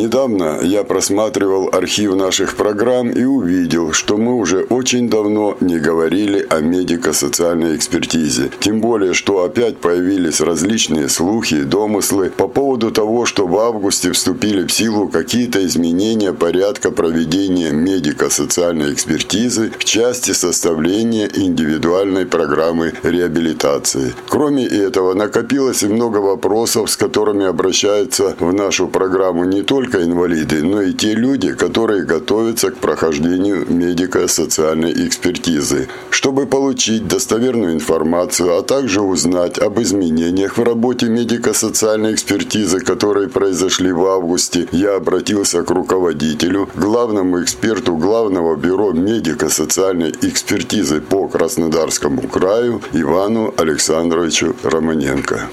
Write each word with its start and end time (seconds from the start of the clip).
Недавно 0.00 0.60
я 0.62 0.82
просматривал 0.82 1.68
архив 1.74 2.14
наших 2.14 2.56
программ 2.56 3.10
и 3.10 3.24
увидел, 3.24 3.92
что 3.92 4.16
мы 4.16 4.34
уже 4.34 4.62
очень 4.70 5.10
давно 5.10 5.58
не 5.60 5.78
говорили 5.78 6.46
о 6.48 6.60
медико-социальной 6.60 7.76
экспертизе. 7.76 8.50
Тем 8.60 8.80
более, 8.80 9.12
что 9.12 9.44
опять 9.44 9.76
появились 9.76 10.40
различные 10.40 11.10
слухи 11.10 11.56
и 11.56 11.64
домыслы 11.64 12.30
по 12.30 12.48
поводу 12.48 12.90
того, 12.90 13.26
что 13.26 13.46
в 13.46 13.58
августе 13.58 14.12
вступили 14.12 14.66
в 14.66 14.72
силу 14.72 15.06
какие-то 15.06 15.62
изменения 15.66 16.32
порядка 16.32 16.90
проведения 16.90 17.70
медико-социальной 17.70 18.94
экспертизы 18.94 19.70
в 19.78 19.84
части 19.84 20.30
составления 20.30 21.28
индивидуальной 21.34 22.24
программы 22.24 22.94
реабилитации. 23.02 24.14
Кроме 24.30 24.64
этого, 24.64 25.12
накопилось 25.12 25.82
и 25.82 25.88
много 25.88 26.18
вопросов, 26.18 26.90
с 26.90 26.96
которыми 26.96 27.44
обращаются 27.44 28.34
в 28.40 28.54
нашу 28.54 28.88
программу 28.88 29.44
не 29.44 29.60
только 29.60 29.89
только 29.90 30.04
инвалиды, 30.04 30.62
но 30.62 30.82
и 30.82 30.92
те 30.92 31.14
люди, 31.14 31.52
которые 31.52 32.04
готовятся 32.04 32.70
к 32.70 32.76
прохождению 32.76 33.66
медико-социальной 33.68 34.92
экспертизы. 35.06 35.88
Чтобы 36.10 36.46
получить 36.46 37.08
достоверную 37.08 37.74
информацию, 37.74 38.56
а 38.56 38.62
также 38.62 39.00
узнать 39.00 39.58
об 39.58 39.80
изменениях 39.80 40.58
в 40.58 40.62
работе 40.62 41.06
медико-социальной 41.06 42.14
экспертизы, 42.14 42.80
которые 42.80 43.28
произошли 43.28 43.92
в 43.92 44.06
августе, 44.06 44.68
я 44.72 44.96
обратился 44.96 45.62
к 45.62 45.70
руководителю, 45.70 46.68
главному 46.74 47.42
эксперту 47.42 47.96
Главного 47.96 48.56
бюро 48.56 48.92
медико-социальной 48.92 50.10
экспертизы 50.22 51.00
по 51.00 51.28
Краснодарскому 51.28 52.22
краю 52.22 52.80
Ивану 52.92 53.52
Александровичу 53.56 54.54
Романенко. 54.62 55.50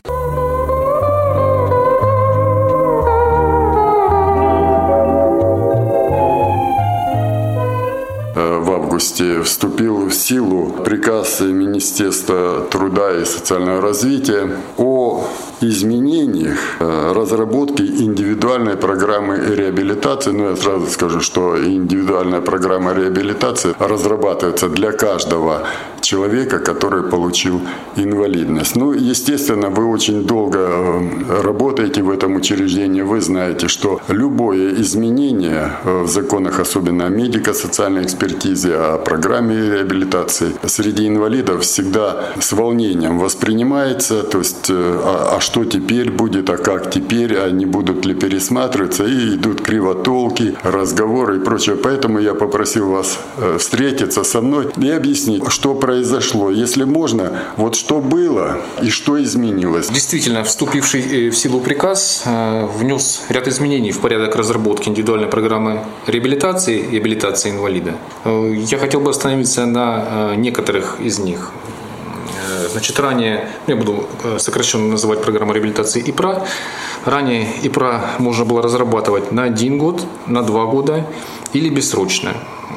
Августе 8.97 9.43
вступил 9.43 10.07
в 10.07 10.13
силу 10.13 10.71
приказ 10.83 11.41
Министерства 11.41 12.61
труда 12.71 13.21
и 13.21 13.25
социального 13.25 13.79
развития 13.79 14.49
о 14.77 15.23
изменениях 15.61 16.57
э, 16.79 17.13
разработки 17.13 17.83
индивидуальной 17.83 18.75
программы 18.75 19.37
реабилитации. 19.55 20.31
Ну, 20.31 20.49
я 20.49 20.55
сразу 20.55 20.87
скажу, 20.87 21.21
что 21.21 21.63
индивидуальная 21.63 22.41
программа 22.41 22.93
реабилитации 22.93 23.75
разрабатывается 23.77 24.67
для 24.67 24.91
каждого 24.91 25.67
человека, 26.07 26.59
который 26.59 27.03
получил 27.03 27.61
инвалидность. 27.97 28.75
Ну, 28.75 28.93
естественно, 28.93 29.69
вы 29.69 29.85
очень 29.85 30.23
долго 30.23 30.59
э, 30.59 31.41
работаете 31.43 32.01
в 32.01 32.09
этом 32.09 32.35
учреждении, 32.35 33.01
вы 33.01 33.19
знаете, 33.21 33.67
что 33.67 33.99
любое 34.07 34.81
изменение 34.81 35.71
э, 35.83 36.03
в 36.03 36.07
законах, 36.07 36.59
особенно 36.59 37.07
о 37.07 37.09
медико-социальной 37.09 38.03
экспертизе, 38.03 38.75
о 38.75 38.97
программе 38.97 39.55
реабилитации 39.55 40.51
среди 40.65 41.07
инвалидов 41.07 41.61
всегда 41.61 42.29
с 42.39 42.53
волнением 42.53 43.19
воспринимается, 43.19 44.23
то 44.23 44.37
есть 44.37 44.69
э, 44.69 45.01
а, 45.03 45.35
а 45.37 45.41
что 45.41 45.65
теперь 45.65 46.09
будет, 46.11 46.49
а 46.49 46.57
как 46.57 46.89
теперь, 46.89 47.35
а 47.35 47.51
не 47.51 47.65
будут 47.65 48.05
ли 48.05 48.13
пересматриваться, 48.13 49.03
и 49.03 49.35
идут 49.35 49.61
кривотолки, 49.61 50.55
разговоры 50.63 51.35
и 51.37 51.39
прочее. 51.39 51.75
Поэтому 51.75 52.19
я 52.19 52.33
попросил 52.33 52.89
вас 52.91 53.19
встретиться 53.57 54.23
со 54.23 54.41
мной 54.41 54.67
и 54.77 54.89
объяснить, 54.89 55.43
что 55.49 55.75
происходит 55.75 55.96
произошло, 55.97 56.51
если 56.51 56.83
можно, 56.83 57.39
вот 57.57 57.75
что 57.75 57.99
было 57.99 58.57
и 58.83 58.89
что 58.89 59.21
изменилось. 59.23 59.89
Действительно, 59.89 60.43
вступивший 60.43 61.01
э, 61.01 61.29
в 61.31 61.35
силу 61.35 61.59
приказ 61.59 62.21
э, 62.25 62.67
внес 62.77 63.23
ряд 63.29 63.47
изменений 63.47 63.91
в 63.91 63.99
порядок 63.99 64.35
разработки 64.35 64.89
индивидуальной 64.89 65.27
программы 65.27 65.83
реабилитации 66.05 66.77
и 66.77 66.91
реабилитации 66.91 67.49
инвалида. 67.49 67.95
Э, 68.25 68.53
я 68.55 68.77
хотел 68.77 68.99
бы 68.99 69.09
остановиться 69.09 69.65
на 69.65 70.35
некоторых 70.35 70.99
из 70.99 71.17
них. 71.17 71.51
Значит, 72.71 72.99
ранее, 72.99 73.47
я 73.65 73.75
буду 73.75 74.07
сокращенно 74.37 74.87
называть 74.87 75.23
программу 75.23 75.53
реабилитации 75.53 76.03
ИПРА. 76.05 76.45
Ранее 77.05 77.47
ИПРА 77.63 78.11
можно 78.19 78.45
было 78.45 78.61
разрабатывать 78.61 79.31
на 79.31 79.43
один 79.43 79.79
год, 79.79 80.05
на 80.27 80.43
два 80.43 80.65
года 80.65 81.07
или 81.53 81.69
бессрочно 81.69 82.33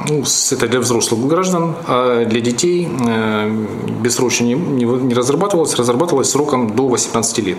ну, 0.09 0.23
это 0.51 0.69
для 0.69 0.81
взрослых 0.81 1.27
граждан, 1.27 1.75
а 1.87 2.25
для 2.25 2.41
детей 2.41 2.89
э, 2.89 3.67
бессрочно 4.01 4.45
не, 4.45 4.55
не, 4.55 5.15
разрабатывалось, 5.15 5.75
разрабатывалось 5.75 6.31
сроком 6.31 6.75
до 6.75 6.89
18 6.89 7.39
лет. 7.39 7.59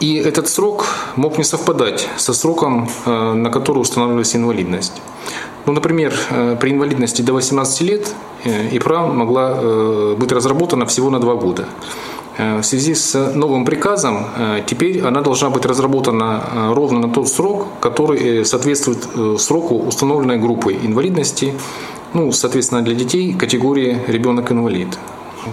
И 0.00 0.16
этот 0.16 0.48
срок 0.48 0.86
мог 1.16 1.38
не 1.38 1.44
совпадать 1.44 2.08
со 2.16 2.32
сроком, 2.32 2.88
э, 3.06 3.32
на 3.34 3.50
который 3.50 3.78
устанавливалась 3.78 4.34
инвалидность. 4.34 5.00
Ну, 5.66 5.72
например, 5.72 6.14
э, 6.30 6.56
при 6.60 6.70
инвалидности 6.72 7.22
до 7.22 7.32
18 7.32 7.80
лет 7.82 8.14
ИПРА 8.44 9.06
могла 9.06 10.14
быть 10.14 10.30
разработана 10.30 10.86
всего 10.86 11.10
на 11.10 11.18
2 11.18 11.34
года. 11.34 11.66
Э, 12.38 12.60
в 12.60 12.62
связи 12.62 12.94
с 12.94 13.34
новым 13.34 13.64
приказом 13.64 14.26
э, 14.36 14.62
теперь 14.64 15.00
она 15.00 15.20
должна 15.20 15.50
быть 15.50 15.66
разработана 15.66 16.44
э, 16.52 16.72
ровно 16.72 17.00
на 17.00 17.08
тот 17.12 17.28
срок, 17.28 17.66
который 17.80 18.44
соответствует 18.44 19.08
сроку 19.40 19.74
установленной 19.74 20.38
группы 20.38 20.72
инвалидности, 20.72 21.52
ну, 22.14 22.30
соответственно, 22.32 22.82
для 22.82 22.94
детей 22.94 23.34
категории 23.34 23.98
ребенок-инвалид. 24.06 24.98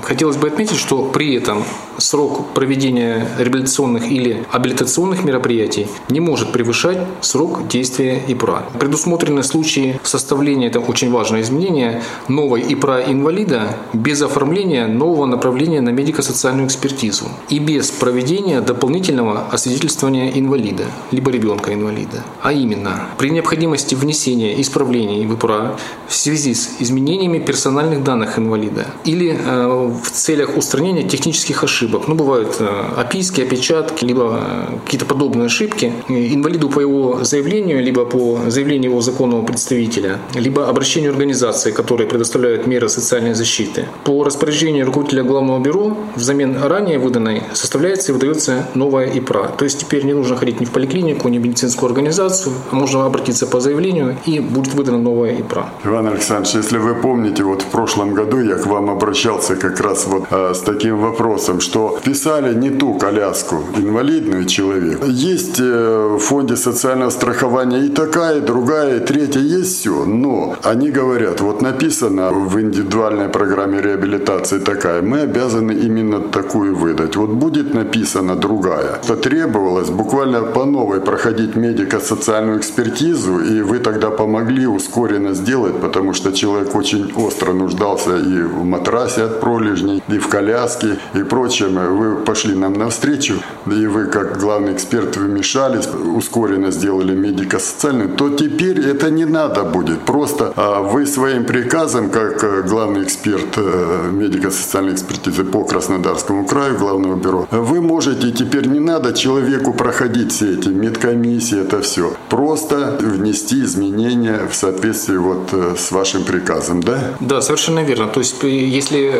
Хотелось 0.03 0.37
бы 0.37 0.47
отметить, 0.47 0.77
что 0.77 1.03
при 1.03 1.35
этом 1.35 1.63
срок 1.97 2.53
проведения 2.53 3.27
реабилитационных 3.37 4.11
или 4.11 4.45
абилитационных 4.51 5.23
мероприятий 5.23 5.87
не 6.09 6.19
может 6.19 6.51
превышать 6.51 6.99
срок 7.21 7.67
действия 7.67 8.21
ИПРА. 8.27 8.65
Предусмотрены 8.79 9.43
случаи 9.43 9.99
составления, 10.03 10.67
это 10.67 10.79
очень 10.79 11.11
важное 11.11 11.41
изменение, 11.41 12.01
новой 12.27 12.61
ИПРА 12.61 13.03
инвалида 13.11 13.77
без 13.93 14.21
оформления 14.21 14.87
нового 14.87 15.25
направления 15.25 15.81
на 15.81 15.89
медико-социальную 15.89 16.67
экспертизу 16.67 17.25
и 17.49 17.59
без 17.59 17.91
проведения 17.91 18.61
дополнительного 18.61 19.47
освидетельствования 19.51 20.31
инвалида, 20.31 20.85
либо 21.11 21.31
ребенка-инвалида. 21.31 22.23
А 22.41 22.51
именно, 22.51 23.07
при 23.17 23.29
необходимости 23.29 23.95
внесения 23.95 24.59
исправлений 24.61 25.25
в 25.25 25.33
ИПРА 25.33 25.77
в 26.07 26.15
связи 26.15 26.53
с 26.53 26.75
изменениями 26.79 27.39
персональных 27.39 28.03
данных 28.03 28.37
инвалида 28.37 28.87
или 29.03 29.37
э, 29.37 29.74
в 29.83 30.11
целях 30.11 30.57
устранения 30.57 31.03
технических 31.03 31.63
ошибок. 31.63 32.07
Ну, 32.07 32.15
бывают 32.15 32.55
э, 32.59 32.67
описки, 32.97 33.41
опечатки, 33.41 34.05
либо 34.05 34.39
э, 34.41 34.77
какие-то 34.85 35.05
подобные 35.05 35.47
ошибки. 35.47 35.91
Инвалиду 36.07 36.69
по 36.69 36.79
его 36.79 37.23
заявлению, 37.23 37.83
либо 37.83 38.05
по 38.05 38.39
заявлению 38.47 38.91
его 38.91 39.01
законного 39.01 39.43
представителя, 39.43 40.19
либо 40.33 40.67
обращению 40.67 41.11
организации, 41.11 41.71
которые 41.71 42.07
предоставляют 42.07 42.67
меры 42.67 42.89
социальной 42.89 43.33
защиты. 43.33 43.85
По 44.03 44.23
распоряжению 44.23 44.85
руководителя 44.85 45.23
главного 45.23 45.59
бюро 45.59 45.97
взамен 46.15 46.57
ранее 46.63 46.99
выданной 46.99 47.43
составляется 47.53 48.11
и 48.11 48.13
выдается 48.13 48.67
новая 48.75 49.07
ИПРА. 49.07 49.51
То 49.57 49.65
есть 49.65 49.79
теперь 49.79 50.05
не 50.05 50.13
нужно 50.13 50.37
ходить 50.37 50.61
ни 50.61 50.65
в 50.65 50.71
поликлинику, 50.71 51.29
ни 51.29 51.39
в 51.39 51.41
медицинскую 51.41 51.89
организацию, 51.89 52.53
а 52.71 52.75
можно 52.75 53.05
обратиться 53.05 53.47
по 53.47 53.59
заявлению 53.59 54.17
и 54.25 54.39
будет 54.39 54.73
выдана 54.73 54.97
новая 54.97 55.33
ИПРА. 55.35 55.69
Иван 55.85 56.07
Александрович, 56.07 56.55
если 56.55 56.77
вы 56.77 56.95
помните, 56.95 57.43
вот 57.43 57.61
в 57.61 57.65
прошлом 57.65 58.13
году 58.13 58.39
я 58.39 58.55
к 58.55 58.65
вам 58.65 58.89
обращался 58.89 59.55
как 59.69 59.79
раз 59.81 60.05
вот 60.05 60.25
а, 60.29 60.53
с 60.53 60.59
таким 60.59 60.97
вопросом, 60.97 61.59
что 61.59 61.99
писали 62.03 62.53
не 62.53 62.69
ту 62.69 62.93
коляску 62.93 63.55
инвалидную 63.77 64.45
человек. 64.45 64.99
Есть 65.07 65.59
э, 65.59 66.17
в 66.17 66.19
фонде 66.19 66.55
социального 66.55 67.09
страхования 67.09 67.85
и 67.85 67.89
такая, 67.89 68.37
и 68.37 68.41
другая, 68.41 68.97
и 68.97 68.99
третья, 68.99 69.39
есть 69.39 69.79
все. 69.79 70.05
Но 70.05 70.55
они 70.63 70.91
говорят, 70.91 71.41
вот 71.41 71.61
написано 71.61 72.31
в 72.31 72.59
индивидуальной 72.59 73.29
программе 73.29 73.81
реабилитации 73.81 74.59
такая, 74.59 75.01
мы 75.01 75.21
обязаны 75.21 75.71
именно 75.71 76.19
такую 76.19 76.75
выдать. 76.75 77.15
Вот 77.15 77.29
будет 77.29 77.73
написана 77.73 78.35
другая. 78.35 78.99
Это 79.03 79.15
требовалось 79.15 79.89
буквально 79.89 80.41
по 80.43 80.65
новой 80.65 81.01
проходить 81.01 81.55
медико-социальную 81.55 82.59
экспертизу, 82.59 83.39
и 83.39 83.61
вы 83.61 83.79
тогда 83.79 84.11
помогли 84.11 84.67
ускоренно 84.67 85.33
сделать, 85.33 85.81
потому 85.81 86.13
что 86.13 86.31
человек 86.31 86.75
очень 86.75 87.11
остро 87.15 87.53
нуждался 87.53 88.17
и 88.17 88.43
в 88.43 88.63
матрасе 88.63 89.23
от 89.23 89.39
пролежней, 89.65 90.03
и 90.07 90.17
в 90.17 90.27
коляске, 90.27 90.97
и 91.13 91.23
прочем. 91.23 91.75
Вы 91.97 92.15
пошли 92.23 92.55
нам 92.55 92.73
навстречу, 92.73 93.35
и 93.65 93.87
вы, 93.87 94.05
как 94.05 94.39
главный 94.39 94.73
эксперт, 94.73 95.17
вмешались, 95.17 95.87
ускоренно 95.87 96.71
сделали 96.71 97.15
медико-социальную, 97.15 98.09
то 98.09 98.29
теперь 98.29 98.79
это 98.79 99.09
не 99.09 99.25
надо 99.25 99.63
будет. 99.63 100.01
Просто 100.01 100.53
а, 100.55 100.81
вы 100.81 101.05
своим 101.05 101.45
приказом, 101.45 102.09
как 102.09 102.43
э, 102.43 102.63
главный 102.63 103.03
эксперт 103.03 103.57
э, 103.57 104.09
медико-социальной 104.11 104.93
экспертизы 104.93 105.43
по 105.43 105.63
Краснодарскому 105.63 106.45
краю, 106.45 106.77
главного 106.77 107.15
бюро, 107.15 107.47
вы 107.51 107.81
можете 107.81 108.31
теперь 108.31 108.67
не 108.67 108.79
надо 108.79 109.13
человеку 109.13 109.73
проходить 109.73 110.31
все 110.31 110.53
эти 110.53 110.69
медкомиссии, 110.69 111.61
это 111.61 111.81
все. 111.81 112.13
Просто 112.29 112.97
внести 112.99 113.61
изменения 113.63 114.47
в 114.51 114.55
соответствии 114.55 115.17
вот 115.17 115.49
э, 115.53 115.75
с 115.77 115.91
вашим 115.91 116.23
приказом, 116.23 116.81
да? 116.81 116.99
Да, 117.19 117.41
совершенно 117.41 117.83
верно. 117.83 118.07
То 118.07 118.19
есть, 118.19 118.43
если 118.43 119.11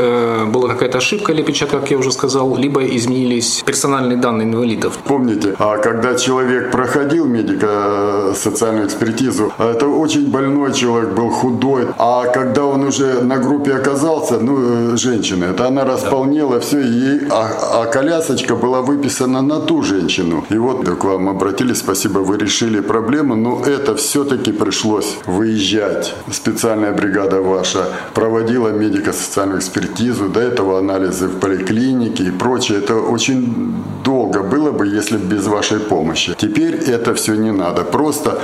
была 0.47 0.69
какая-то 0.69 0.97
ошибка 0.97 1.31
или 1.31 1.41
печатка, 1.41 1.79
как 1.79 1.91
я 1.91 1.97
уже 1.97 2.11
сказал, 2.11 2.55
либо 2.55 2.85
изменились 2.85 3.63
персональные 3.65 4.17
данные 4.17 4.47
инвалидов. 4.47 4.97
Помните, 5.05 5.55
а 5.59 5.77
когда 5.77 6.15
человек 6.15 6.71
проходил 6.71 7.25
медико-социальную 7.25 8.87
экспертизу, 8.87 9.53
это 9.57 9.87
очень 9.87 10.29
больной 10.29 10.73
человек 10.73 11.09
был, 11.09 11.29
худой, 11.29 11.87
а 11.97 12.25
когда 12.25 12.65
он 12.65 12.83
уже 12.83 13.21
на 13.21 13.37
группе 13.37 13.73
оказался, 13.73 14.39
ну, 14.39 14.97
женщина, 14.97 15.45
это 15.45 15.67
она 15.67 15.85
располнела, 15.85 16.55
да. 16.55 16.59
все, 16.59 16.79
ей, 16.79 17.27
а, 17.29 17.49
а 17.73 17.85
колясочка 17.85 18.55
была 18.55 18.81
выписана 18.81 19.41
на 19.41 19.59
ту 19.59 19.81
женщину. 19.81 20.45
И 20.49 20.57
вот 20.57 20.87
к 20.87 21.03
вам 21.03 21.29
обратились, 21.29 21.79
спасибо, 21.79 22.19
вы 22.19 22.37
решили 22.37 22.79
проблему, 22.81 23.35
но 23.35 23.61
это 23.65 23.95
все-таки 23.95 24.51
пришлось 24.51 25.17
выезжать. 25.25 26.13
Специальная 26.31 26.93
бригада 26.93 27.41
ваша 27.41 27.85
проводила 28.13 28.69
медико-социальную 28.69 29.59
экспертизу, 29.59 30.14
до 30.29 30.39
этого 30.39 30.79
анализы 30.79 31.27
в 31.27 31.39
поликлинике 31.39 32.23
и 32.23 32.31
прочее. 32.31 32.79
Это 32.79 32.95
очень 32.95 33.73
долго 34.03 34.43
было 34.43 34.71
бы, 34.71 34.87
если 34.87 35.17
без 35.17 35.47
вашей 35.47 35.79
помощи. 35.79 36.35
Теперь 36.37 36.75
это 36.75 37.13
все 37.13 37.35
не 37.35 37.51
надо. 37.51 37.83
Просто, 37.83 38.39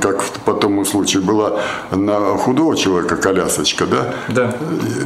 как 0.00 0.22
по 0.44 0.52
тому 0.52 0.84
случаю 0.84 1.22
была 1.22 1.60
на 1.90 2.36
худого 2.36 2.76
человека 2.76 3.16
колясочка, 3.16 3.86
да? 3.86 4.14
Да. 4.28 4.56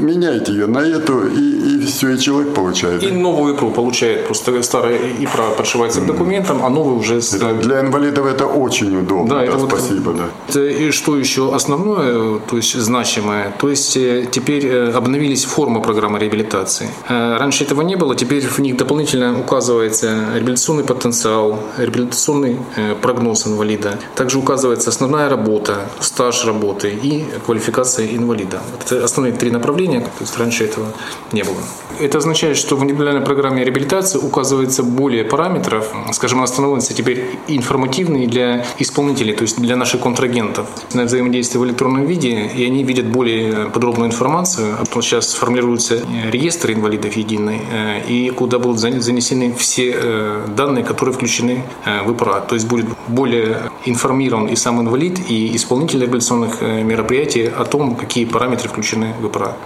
Меняйте 0.01 0.53
ее 0.53 0.67
на 0.67 0.81
эту, 0.81 1.27
и, 1.27 1.83
и 1.83 1.87
все, 1.87 2.15
и 2.15 2.19
человек 2.19 2.55
получает. 2.55 3.03
И 3.03 3.11
новую 3.11 3.55
ИПРУ 3.55 3.71
получает. 3.71 4.27
Просто 4.27 4.63
старая 4.63 4.99
ИПРА 5.21 5.51
подшивается 5.57 6.01
к 6.01 6.07
документам, 6.07 6.65
а 6.65 6.69
новую 6.69 6.99
уже... 6.99 7.19
Это 7.19 7.55
для 7.55 7.81
инвалидов 7.81 8.27
это 8.27 8.47
очень 8.47 8.97
удобно. 8.97 9.29
Да, 9.29 9.37
да 9.37 9.45
это 9.45 9.59
спасибо, 9.59 10.11
вот, 10.11 10.23
да. 10.55 10.61
И 10.71 10.91
что 10.91 11.17
еще 11.17 11.55
основное, 11.55 12.39
то 12.39 12.57
есть 12.57 12.75
значимое, 12.75 13.53
то 13.59 13.69
есть 13.69 13.97
э, 13.97 14.27
теперь 14.31 14.67
э, 14.67 14.91
обновились 14.91 15.45
формы 15.45 15.81
программы 15.81 16.10
реабилитации. 16.19 16.89
Э, 17.09 17.37
раньше 17.39 17.65
этого 17.65 17.83
не 17.83 17.97
было, 17.97 18.15
теперь 18.15 18.47
в 18.47 18.59
них 18.59 18.77
дополнительно 18.77 19.39
указывается 19.39 20.35
реабилитационный 20.35 20.85
потенциал, 20.85 21.59
реабилитационный 21.79 22.59
прогноз 23.03 23.47
инвалида. 23.47 23.99
Также 24.15 24.39
указывается 24.39 24.91
основная 24.91 25.29
работа, 25.29 25.89
стаж 26.01 26.45
работы 26.45 26.91
и 26.91 27.25
квалификация 27.45 28.07
инвалида. 28.07 28.61
Это 28.81 29.05
основные 29.05 29.33
три 29.33 29.51
направления, 29.51 30.01
то 30.01 30.21
есть 30.21 30.37
раньше 30.39 30.65
этого 30.65 30.87
не 31.33 31.43
было. 31.43 31.59
Это 32.01 32.19
означает, 32.19 32.57
что 32.57 32.77
в 32.77 32.85
индивидуальной 32.85 33.21
программе 33.21 33.63
реабилитации 33.63 34.19
указывается 34.19 34.83
более 34.83 35.25
параметров, 35.25 35.93
скажем, 36.13 36.39
она 36.39 36.47
становится 36.47 36.95
теперь 36.95 37.39
информативной 37.47 38.27
для 38.27 38.65
исполнителей, 38.79 39.35
то 39.35 39.43
есть 39.43 39.61
для 39.61 39.77
наших 39.77 40.01
контрагентов 40.01 40.67
на 40.95 41.05
взаимодействие 41.05 41.61
в 41.61 41.67
электронном 41.67 42.07
виде, 42.07 42.47
и 42.47 42.65
они 42.65 42.85
видят 42.85 43.07
более 43.07 43.67
подробную 43.67 44.09
информацию. 44.09 44.79
Сейчас 45.01 45.35
формируется 45.35 46.03
реестр 46.31 46.73
инвалидов 46.73 47.15
единый, 47.17 47.61
э, 47.71 48.01
и 48.09 48.31
куда 48.31 48.59
будут 48.59 48.79
занесены 48.79 49.53
все 49.55 49.95
э, 49.95 50.47
данные, 50.57 50.85
которые 50.85 51.15
включены 51.15 51.65
э, 51.85 52.03
в 52.03 52.13
ИПРА. 52.13 52.41
То 52.41 52.55
есть 52.55 52.67
будет 52.67 52.87
более 53.09 53.71
информирован 53.85 54.47
и 54.47 54.57
сам 54.57 54.81
инвалид, 54.81 55.19
и 55.29 55.55
исполнитель 55.57 56.01
реабилитационных 56.01 56.63
мероприятий 56.63 57.47
о 57.47 57.65
том, 57.65 57.95
какие 57.95 58.25
параметры 58.25 58.69
включены 58.69 59.15
в 59.21 59.27
ИПРА. 59.27 59.57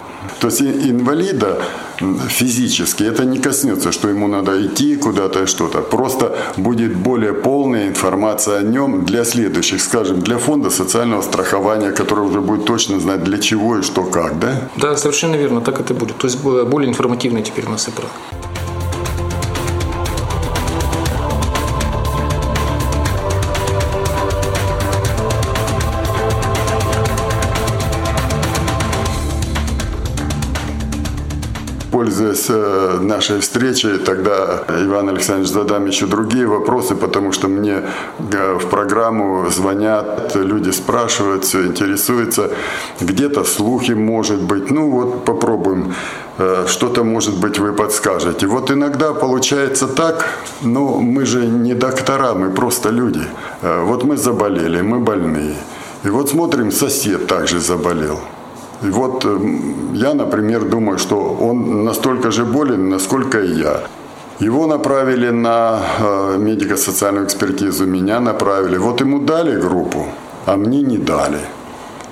То 0.40 0.48
есть 0.48 0.60
инвалида 0.62 1.62
физически 2.28 3.04
это 3.04 3.24
не 3.24 3.38
коснется, 3.38 3.92
что 3.92 4.08
ему 4.08 4.28
надо 4.28 4.66
идти 4.66 4.96
куда-то 4.96 5.46
что-то. 5.46 5.80
Просто 5.80 6.36
будет 6.56 6.96
более 6.96 7.32
полная 7.32 7.88
информация 7.88 8.58
о 8.58 8.62
нем 8.62 9.04
для 9.04 9.24
следующих, 9.24 9.82
скажем, 9.82 10.20
для 10.20 10.38
фонда 10.38 10.70
социального 10.70 11.22
страхования, 11.22 11.92
который 11.92 12.24
уже 12.24 12.40
будет 12.40 12.64
точно 12.64 13.00
знать 13.00 13.24
для 13.24 13.38
чего 13.38 13.78
и 13.78 13.82
что 13.82 14.04
как, 14.04 14.38
да? 14.38 14.68
Да, 14.76 14.96
совершенно 14.96 15.36
верно, 15.36 15.60
так 15.60 15.80
это 15.80 15.94
будет. 15.94 16.16
То 16.18 16.26
есть 16.26 16.42
более 16.42 16.88
информативно 16.88 17.42
теперь 17.42 17.66
у 17.66 17.70
нас 17.70 17.88
и 17.88 17.90
пользуясь 31.94 32.46
э, 32.48 32.98
нашей 33.00 33.38
встречей, 33.38 33.98
тогда, 33.98 34.64
Иван 34.68 35.08
Александрович, 35.08 35.50
задам 35.50 35.86
еще 35.86 36.06
другие 36.06 36.46
вопросы, 36.46 36.96
потому 36.96 37.32
что 37.32 37.46
мне 37.48 37.82
э, 38.32 38.58
в 38.58 38.68
программу 38.68 39.48
звонят, 39.50 40.34
люди 40.34 40.72
спрашивают, 40.72 41.44
все 41.44 41.66
интересуются. 41.66 42.50
Где-то 43.00 43.44
слухи, 43.44 43.92
может 43.92 44.42
быть. 44.42 44.70
Ну 44.70 44.90
вот 44.90 45.24
попробуем 45.24 45.94
э, 46.38 46.66
что-то, 46.66 47.04
может 47.04 47.38
быть, 47.38 47.60
вы 47.60 47.72
подскажете. 47.72 48.46
Вот 48.46 48.72
иногда 48.72 49.12
получается 49.12 49.86
так, 49.86 50.26
но 50.62 50.98
мы 50.98 51.24
же 51.26 51.46
не 51.46 51.74
доктора, 51.74 52.34
мы 52.34 52.50
просто 52.50 52.90
люди. 52.90 53.22
Вот 53.62 54.04
мы 54.04 54.16
заболели, 54.16 54.82
мы 54.82 54.98
больные. 54.98 55.54
И 56.04 56.08
вот 56.08 56.28
смотрим, 56.28 56.72
сосед 56.72 57.26
также 57.28 57.60
заболел. 57.60 58.18
И 58.84 58.90
вот 58.90 59.24
эм, 59.24 59.94
я, 59.94 60.14
например, 60.14 60.64
думаю, 60.68 60.98
что 60.98 61.16
он 61.16 61.84
настолько 61.84 62.30
же 62.30 62.44
болен, 62.44 62.90
насколько 62.90 63.40
и 63.40 63.52
я. 63.62 63.80
Его 64.40 64.66
направили 64.66 65.30
на 65.30 65.80
э, 65.98 66.36
медико-социальную 66.38 67.24
экспертизу, 67.24 67.86
меня 67.86 68.20
направили. 68.20 68.76
Вот 68.76 69.00
ему 69.00 69.20
дали 69.20 69.60
группу, 69.60 70.06
а 70.46 70.56
мне 70.56 70.82
не 70.82 70.98
дали. 70.98 71.38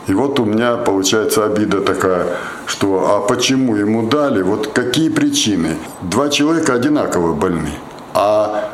И 0.09 0.15
вот 0.15 0.41
у 0.41 0.45
меня 0.45 0.77
получается 0.77 1.45
обида 1.45 1.81
такая, 1.81 2.27
что 2.67 3.17
а 3.17 3.21
почему 3.21 3.77
ему 3.77 4.09
дали, 4.09 4.43
вот 4.43 4.69
какие 4.69 5.11
причины? 5.11 5.77
Два 6.01 6.29
человека 6.29 6.73
одинаково 6.73 7.35
больны, 7.35 7.73
а 8.15 8.71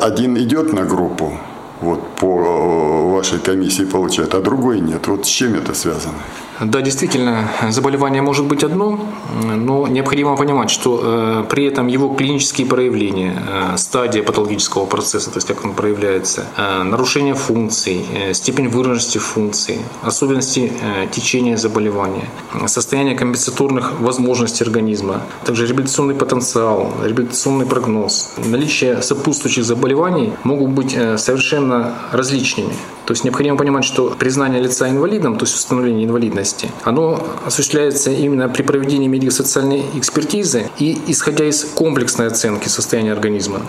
один 0.00 0.36
идет 0.36 0.72
на 0.72 0.84
группу, 0.84 1.32
вот 1.80 2.00
по 2.20 2.26
э, 2.26 3.14
вашей 3.14 3.38
комиссии 3.38 3.84
получает, 3.84 4.34
а 4.34 4.40
другой 4.40 4.80
нет. 4.80 5.06
Вот 5.08 5.26
с 5.26 5.28
чем 5.28 5.54
это 5.54 5.74
связано? 5.74 6.18
Да, 6.60 6.82
действительно, 6.82 7.50
заболевание 7.70 8.22
может 8.22 8.44
быть 8.44 8.62
одно, 8.62 9.00
но 9.42 9.88
необходимо 9.88 10.36
понимать, 10.36 10.70
что 10.70 11.00
э, 11.02 11.44
при 11.50 11.64
этом 11.64 11.88
его 11.88 12.14
клинические 12.14 12.66
проявления, 12.68 13.42
э, 13.46 13.76
стадия 13.76 14.22
патологического 14.22 14.86
процесса, 14.86 15.30
то 15.30 15.38
есть 15.38 15.48
как 15.48 15.64
он 15.64 15.74
проявляется, 15.74 16.44
э, 16.56 16.82
нарушение 16.84 17.34
функций, 17.34 18.06
э, 18.14 18.34
степень 18.34 18.68
выраженности 18.68 19.18
функций, 19.18 19.78
особенности 20.02 20.72
э, 20.80 21.08
течения 21.10 21.56
заболевания, 21.56 22.28
состояние 22.66 23.16
компенсаторных 23.16 24.00
возможностей 24.00 24.62
организма, 24.62 25.22
также 25.44 25.66
реабилитационный 25.66 26.14
потенциал, 26.14 26.92
реабилитационный 27.02 27.66
прогноз, 27.66 28.34
наличие 28.36 29.02
сопутствующих 29.02 29.64
заболеваний 29.64 30.32
могут 30.44 30.70
быть 30.70 30.94
э, 30.94 31.18
совершенно 31.18 31.94
различными. 32.12 32.74
То 33.06 33.12
есть 33.12 33.24
необходимо 33.24 33.56
понимать, 33.56 33.84
что 33.84 34.14
признание 34.18 34.62
лица 34.62 34.88
инвалидом, 34.88 35.36
то 35.36 35.44
есть 35.44 35.54
установление 35.54 36.06
инвалидности, 36.06 36.70
оно 36.84 37.26
осуществляется 37.44 38.10
именно 38.10 38.48
при 38.48 38.62
проведении 38.62 39.08
медико-социальной 39.08 39.84
экспертизы 39.94 40.70
и 40.78 40.98
исходя 41.08 41.44
из 41.44 41.64
комплексной 41.64 42.28
оценки 42.28 42.68
состояния 42.68 43.12
организма. 43.12 43.62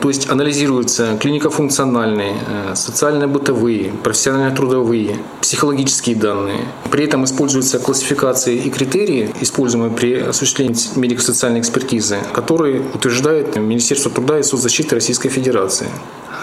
То 0.00 0.08
есть 0.08 0.30
анализируются 0.30 1.16
клинико-функциональные, 1.20 2.34
э, 2.46 2.74
социально-бытовые, 2.76 3.92
профессионально-трудовые, 4.04 5.18
психологические 5.40 6.14
данные. 6.14 6.60
При 6.90 7.04
этом 7.04 7.24
используются 7.24 7.80
классификации 7.80 8.56
и 8.56 8.70
критерии, 8.70 9.30
используемые 9.40 9.90
при 9.90 10.14
осуществлении 10.20 10.76
медико-социальной 10.96 11.60
экспертизы, 11.60 12.18
которые 12.32 12.82
утверждает 12.94 13.56
Министерство 13.56 14.10
труда 14.12 14.38
и 14.38 14.42
соцзащиты 14.44 14.94
Российской 14.94 15.28
Федерации. 15.28 15.88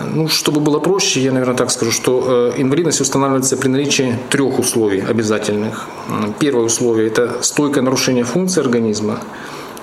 Ну, 0.01 0.27
чтобы 0.27 0.59
было 0.59 0.79
проще, 0.79 1.21
я, 1.21 1.31
наверное, 1.31 1.55
так 1.55 1.71
скажу, 1.71 1.91
что 1.91 2.51
э, 2.55 2.61
инвалидность 2.61 3.01
устанавливается 3.01 3.57
при 3.57 3.67
наличии 3.69 4.17
трех 4.29 4.59
условий 4.59 5.01
обязательных. 5.01 5.87
Первое 6.39 6.65
условие– 6.65 7.07
это 7.09 7.41
стойкое 7.41 7.83
нарушение 7.83 8.23
функции 8.23 8.61
организма. 8.61 9.19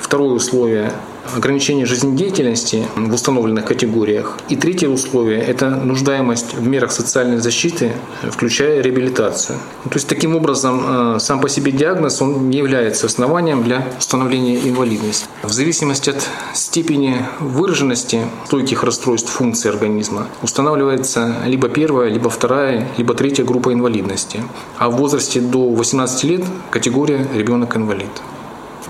Второе 0.01 0.35
условие 0.35 0.93
ограничение 1.35 1.87
жизнедеятельности 1.87 2.87
в 2.97 3.13
установленных 3.13 3.65
категориях. 3.65 4.39
И 4.49 4.57
третье 4.57 4.89
условие– 4.89 5.41
это 5.43 5.71
нуждаемость 5.71 6.55
в 6.55 6.67
мерах 6.67 6.93
социальной 6.93 7.39
защиты, 7.39 7.93
включая 8.31 8.81
реабилитацию. 8.81 9.59
То 9.85 9.95
есть 9.95 10.09
таким 10.09 10.37
образом 10.37 11.19
сам 11.21 11.41
по 11.41 11.49
себе 11.49 11.73
диагноз 11.73 12.23
он 12.23 12.51
не 12.51 12.59
является 12.59 13.07
основанием 13.07 13.63
для 13.63 13.87
установления 13.99 14.59
инвалидности. 14.69 15.27
В 15.43 15.53
зависимости 15.53 16.11
от 16.11 16.29
степени 16.55 17.25
выраженности 17.41 18.21
стойких 18.47 18.83
расстройств 18.85 19.31
функций 19.31 19.71
организма 19.71 20.29
устанавливается 20.43 21.37
либо 21.47 21.69
первая, 21.69 22.09
либо 22.09 22.31
вторая, 22.31 22.89
либо 22.97 23.15
третья 23.15 23.45
группа 23.45 23.73
инвалидности. 23.73 24.43
А 24.79 24.91
в 24.91 24.97
возрасте 24.97 25.41
до 25.41 25.69
18 25.71 26.25
лет 26.25 26.45
категория 26.71 27.27
ребенок-инвалид. 27.35 28.11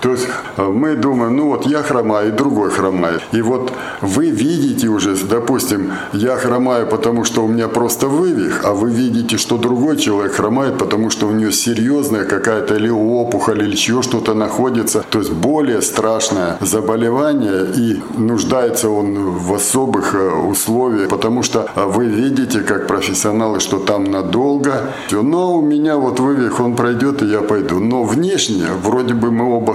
То 0.05 0.11
есть 0.11 0.27
э, 0.57 0.63
мы 0.63 0.95
думаем, 0.95 1.35
ну 1.35 1.47
вот 1.47 1.65
я 1.65 1.81
хромаю, 1.81 2.31
другой 2.31 2.69
хромает. 2.69 3.23
И 3.31 3.41
вот 3.41 3.73
вы 4.01 4.29
видите 4.29 4.87
уже, 4.87 5.15
допустим, 5.15 5.93
я 6.13 6.35
хромаю, 6.35 6.85
потому 6.85 7.23
что 7.23 7.43
у 7.43 7.47
меня 7.47 7.67
просто 7.67 8.07
вывих, 8.07 8.61
а 8.63 8.73
вы 8.73 8.91
видите, 8.91 9.37
что 9.37 9.57
другой 9.57 9.97
человек 9.97 10.33
хромает, 10.33 10.77
потому 10.77 11.09
что 11.09 11.25
у 11.25 11.31
него 11.31 11.49
серьезная 11.49 12.25
какая-то 12.25 12.75
или 12.75 12.89
опухоль, 12.89 13.63
или 13.63 13.71
еще 13.71 14.03
что-то 14.03 14.35
находится. 14.35 15.03
То 15.09 15.17
есть 15.19 15.31
более 15.31 15.81
страшное 15.81 16.57
заболевание, 16.61 17.65
и 17.75 17.99
нуждается 18.15 18.89
он 18.89 19.31
в 19.31 19.55
особых 19.55 20.13
э, 20.13 20.29
условиях, 20.51 21.09
потому 21.09 21.41
что 21.41 21.67
э, 21.75 21.83
вы 21.83 22.05
видите, 22.05 22.59
как 22.59 22.85
профессионалы, 22.85 23.59
что 23.59 23.79
там 23.79 24.03
надолго. 24.03 24.93
Но 25.11 25.57
у 25.57 25.61
меня 25.61 25.97
вот 25.97 26.19
вывих, 26.19 26.59
он 26.59 26.75
пройдет, 26.75 27.23
и 27.23 27.25
я 27.25 27.41
пойду. 27.41 27.79
Но 27.79 28.03
внешне, 28.03 28.67
вроде 28.83 29.15
бы 29.15 29.31
мы 29.31 29.51
оба. 29.51 29.73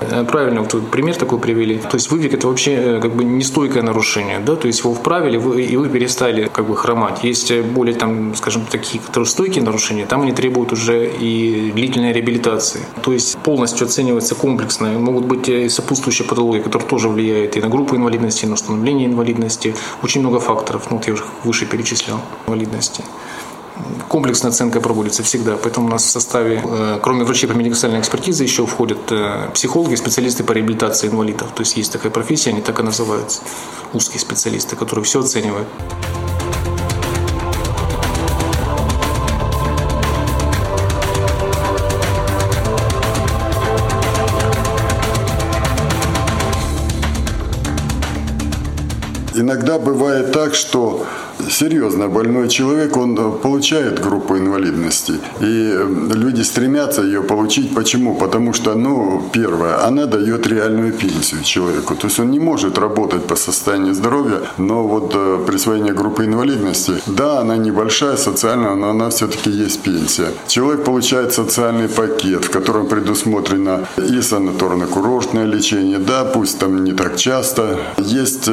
Э, 0.00 0.24
правильно, 0.24 0.62
вот 0.62 0.90
пример 0.90 1.16
такой 1.16 1.38
привели. 1.38 1.78
То 1.78 1.94
есть 1.94 2.10
вывик 2.10 2.34
это 2.34 2.48
вообще 2.48 2.74
э, 2.74 3.00
как 3.00 3.14
бы 3.14 3.24
нестойкое 3.24 3.82
нарушение, 3.82 4.38
да, 4.40 4.56
то 4.56 4.66
есть 4.66 4.80
его 4.80 4.94
вправили, 4.94 5.36
вы, 5.36 5.62
и 5.62 5.76
вы 5.76 5.88
перестали 5.88 6.48
как 6.52 6.66
бы 6.66 6.76
хромать. 6.76 7.24
Есть 7.24 7.50
э, 7.50 7.62
более 7.62 7.94
там, 7.94 8.34
скажем, 8.34 8.66
такие, 8.70 9.02
которые 9.02 9.26
стойкие 9.26 9.64
нарушения, 9.64 10.06
там 10.06 10.22
они 10.22 10.32
требуют 10.32 10.72
уже 10.72 11.08
и 11.08 11.72
длительной 11.72 12.12
реабилитации. 12.12 12.80
То 13.02 13.12
есть 13.12 13.38
полностью 13.38 13.86
оценивается 13.86 14.34
комплексно, 14.34 14.98
могут 14.98 15.24
быть 15.24 15.48
и 15.48 15.68
сопутствующие 15.68 16.26
патологии, 16.28 16.60
которые 16.60 16.88
тоже 16.88 17.08
влияют 17.08 17.56
и 17.56 17.60
на 17.60 17.68
группу 17.68 17.96
инвалидности, 17.96 18.44
и 18.44 18.48
на 18.48 18.54
установление 18.54 19.06
инвалидности. 19.06 19.74
Очень 20.02 20.20
много 20.20 20.40
факторов, 20.40 20.90
ну 20.90 20.96
вот 20.96 21.06
я 21.06 21.14
уже 21.14 21.24
выше 21.44 21.66
перечислял, 21.66 22.20
инвалидности 22.46 23.02
комплексная 24.08 24.50
оценка 24.50 24.80
проводится 24.80 25.22
всегда. 25.22 25.56
Поэтому 25.56 25.86
у 25.86 25.90
нас 25.90 26.04
в 26.04 26.10
составе, 26.10 26.62
э, 26.64 26.98
кроме 27.02 27.24
врачей 27.24 27.48
по 27.48 27.52
медико-социальной 27.52 28.00
экспертизе, 28.00 28.44
еще 28.44 28.66
входят 28.66 29.10
э, 29.10 29.50
психологи, 29.54 29.94
специалисты 29.94 30.44
по 30.44 30.52
реабилитации 30.52 31.08
инвалидов. 31.08 31.48
То 31.54 31.62
есть 31.62 31.76
есть 31.76 31.92
такая 31.92 32.10
профессия, 32.10 32.50
они 32.50 32.60
так 32.60 32.80
и 32.80 32.82
называются. 32.82 33.42
Узкие 33.92 34.20
специалисты, 34.20 34.76
которые 34.76 35.04
все 35.04 35.20
оценивают. 35.20 35.68
Иногда 49.34 49.78
бывает 49.78 50.32
так, 50.32 50.54
что 50.54 51.06
серьезно 51.48 52.08
больной 52.08 52.48
человек, 52.48 52.96
он 52.96 53.18
э, 53.18 53.30
получает 53.42 54.00
группу 54.00 54.36
инвалидности. 54.36 55.12
И 55.40 55.72
э, 55.72 55.86
люди 56.14 56.42
стремятся 56.42 57.02
ее 57.02 57.22
получить. 57.22 57.74
Почему? 57.74 58.14
Потому 58.14 58.52
что, 58.52 58.74
ну, 58.74 59.22
первое, 59.32 59.86
она 59.86 60.06
дает 60.06 60.46
реальную 60.46 60.92
пенсию 60.92 61.42
человеку. 61.42 61.94
То 61.94 62.08
есть 62.08 62.20
он 62.20 62.30
не 62.30 62.40
может 62.40 62.78
работать 62.78 63.26
по 63.26 63.36
состоянию 63.36 63.94
здоровья, 63.94 64.40
но 64.58 64.86
вот 64.86 65.12
э, 65.14 65.38
присвоение 65.46 65.94
группы 65.94 66.24
инвалидности, 66.24 66.92
да, 67.06 67.40
она 67.40 67.56
небольшая 67.56 68.16
социальная, 68.16 68.74
но 68.74 68.90
она 68.90 69.08
все-таки 69.08 69.50
есть 69.50 69.80
пенсия. 69.80 70.28
Человек 70.48 70.84
получает 70.84 71.32
социальный 71.32 71.88
пакет, 71.88 72.44
в 72.44 72.50
котором 72.50 72.86
предусмотрено 72.86 73.86
и 73.96 74.20
санаторно-курортное 74.20 75.46
лечение, 75.46 75.98
да, 75.98 76.24
пусть 76.24 76.58
там 76.58 76.84
не 76.84 76.92
так 76.92 77.16
часто. 77.16 77.78
Есть 77.98 78.50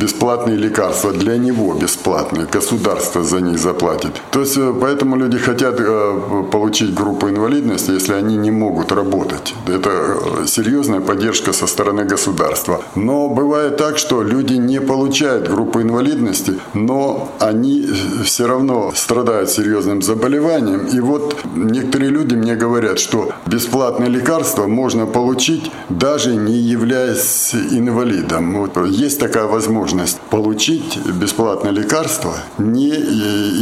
бесплатные 0.00 0.56
лекарства 0.56 1.12
для 1.12 1.36
него 1.36 1.74
бесплатно 1.74 2.21
бесплатные, 2.22 2.46
государство 2.46 3.22
за 3.22 3.40
них 3.40 3.58
заплатит. 3.58 4.10
То 4.30 4.40
есть 4.40 4.56
э, 4.56 4.72
поэтому 4.80 5.16
люди 5.16 5.38
хотят 5.38 5.80
э, 5.80 6.44
получить 6.50 6.94
группу 6.94 7.28
инвалидности, 7.28 7.92
если 7.92 8.14
они 8.14 8.36
не 8.36 8.50
могут 8.50 8.92
работать. 8.92 9.54
Это 9.66 9.90
э, 9.90 10.46
серьезная 10.46 11.00
поддержка 11.00 11.52
со 11.52 11.66
стороны 11.66 12.04
государства. 12.04 12.80
Но 12.94 13.28
бывает 13.28 13.76
так, 13.76 13.98
что 13.98 14.22
люди 14.22 14.54
не 14.54 14.80
получают 14.80 15.48
группу 15.48 15.80
инвалидности, 15.80 16.58
но 16.74 17.28
они 17.40 17.86
все 18.24 18.46
равно 18.46 18.92
страдают 18.94 19.50
серьезным 19.50 20.02
заболеванием. 20.02 20.86
И 20.94 21.00
вот 21.00 21.36
некоторые 21.56 22.10
люди 22.10 22.36
мне 22.36 22.54
говорят, 22.54 22.98
что 22.98 23.32
бесплатное 23.46 24.08
лекарство 24.08 24.66
можно 24.66 25.06
получить, 25.06 25.70
даже 25.88 26.36
не 26.36 26.54
являясь 26.54 27.54
инвалидом. 27.54 28.58
Вот 28.58 28.76
есть 28.86 29.20
такая 29.20 29.46
возможность 29.46 30.18
получить 30.30 30.98
бесплатное 31.06 31.72
лекарство, 31.72 32.11
лекарства, 32.12 32.34
не 32.58 32.90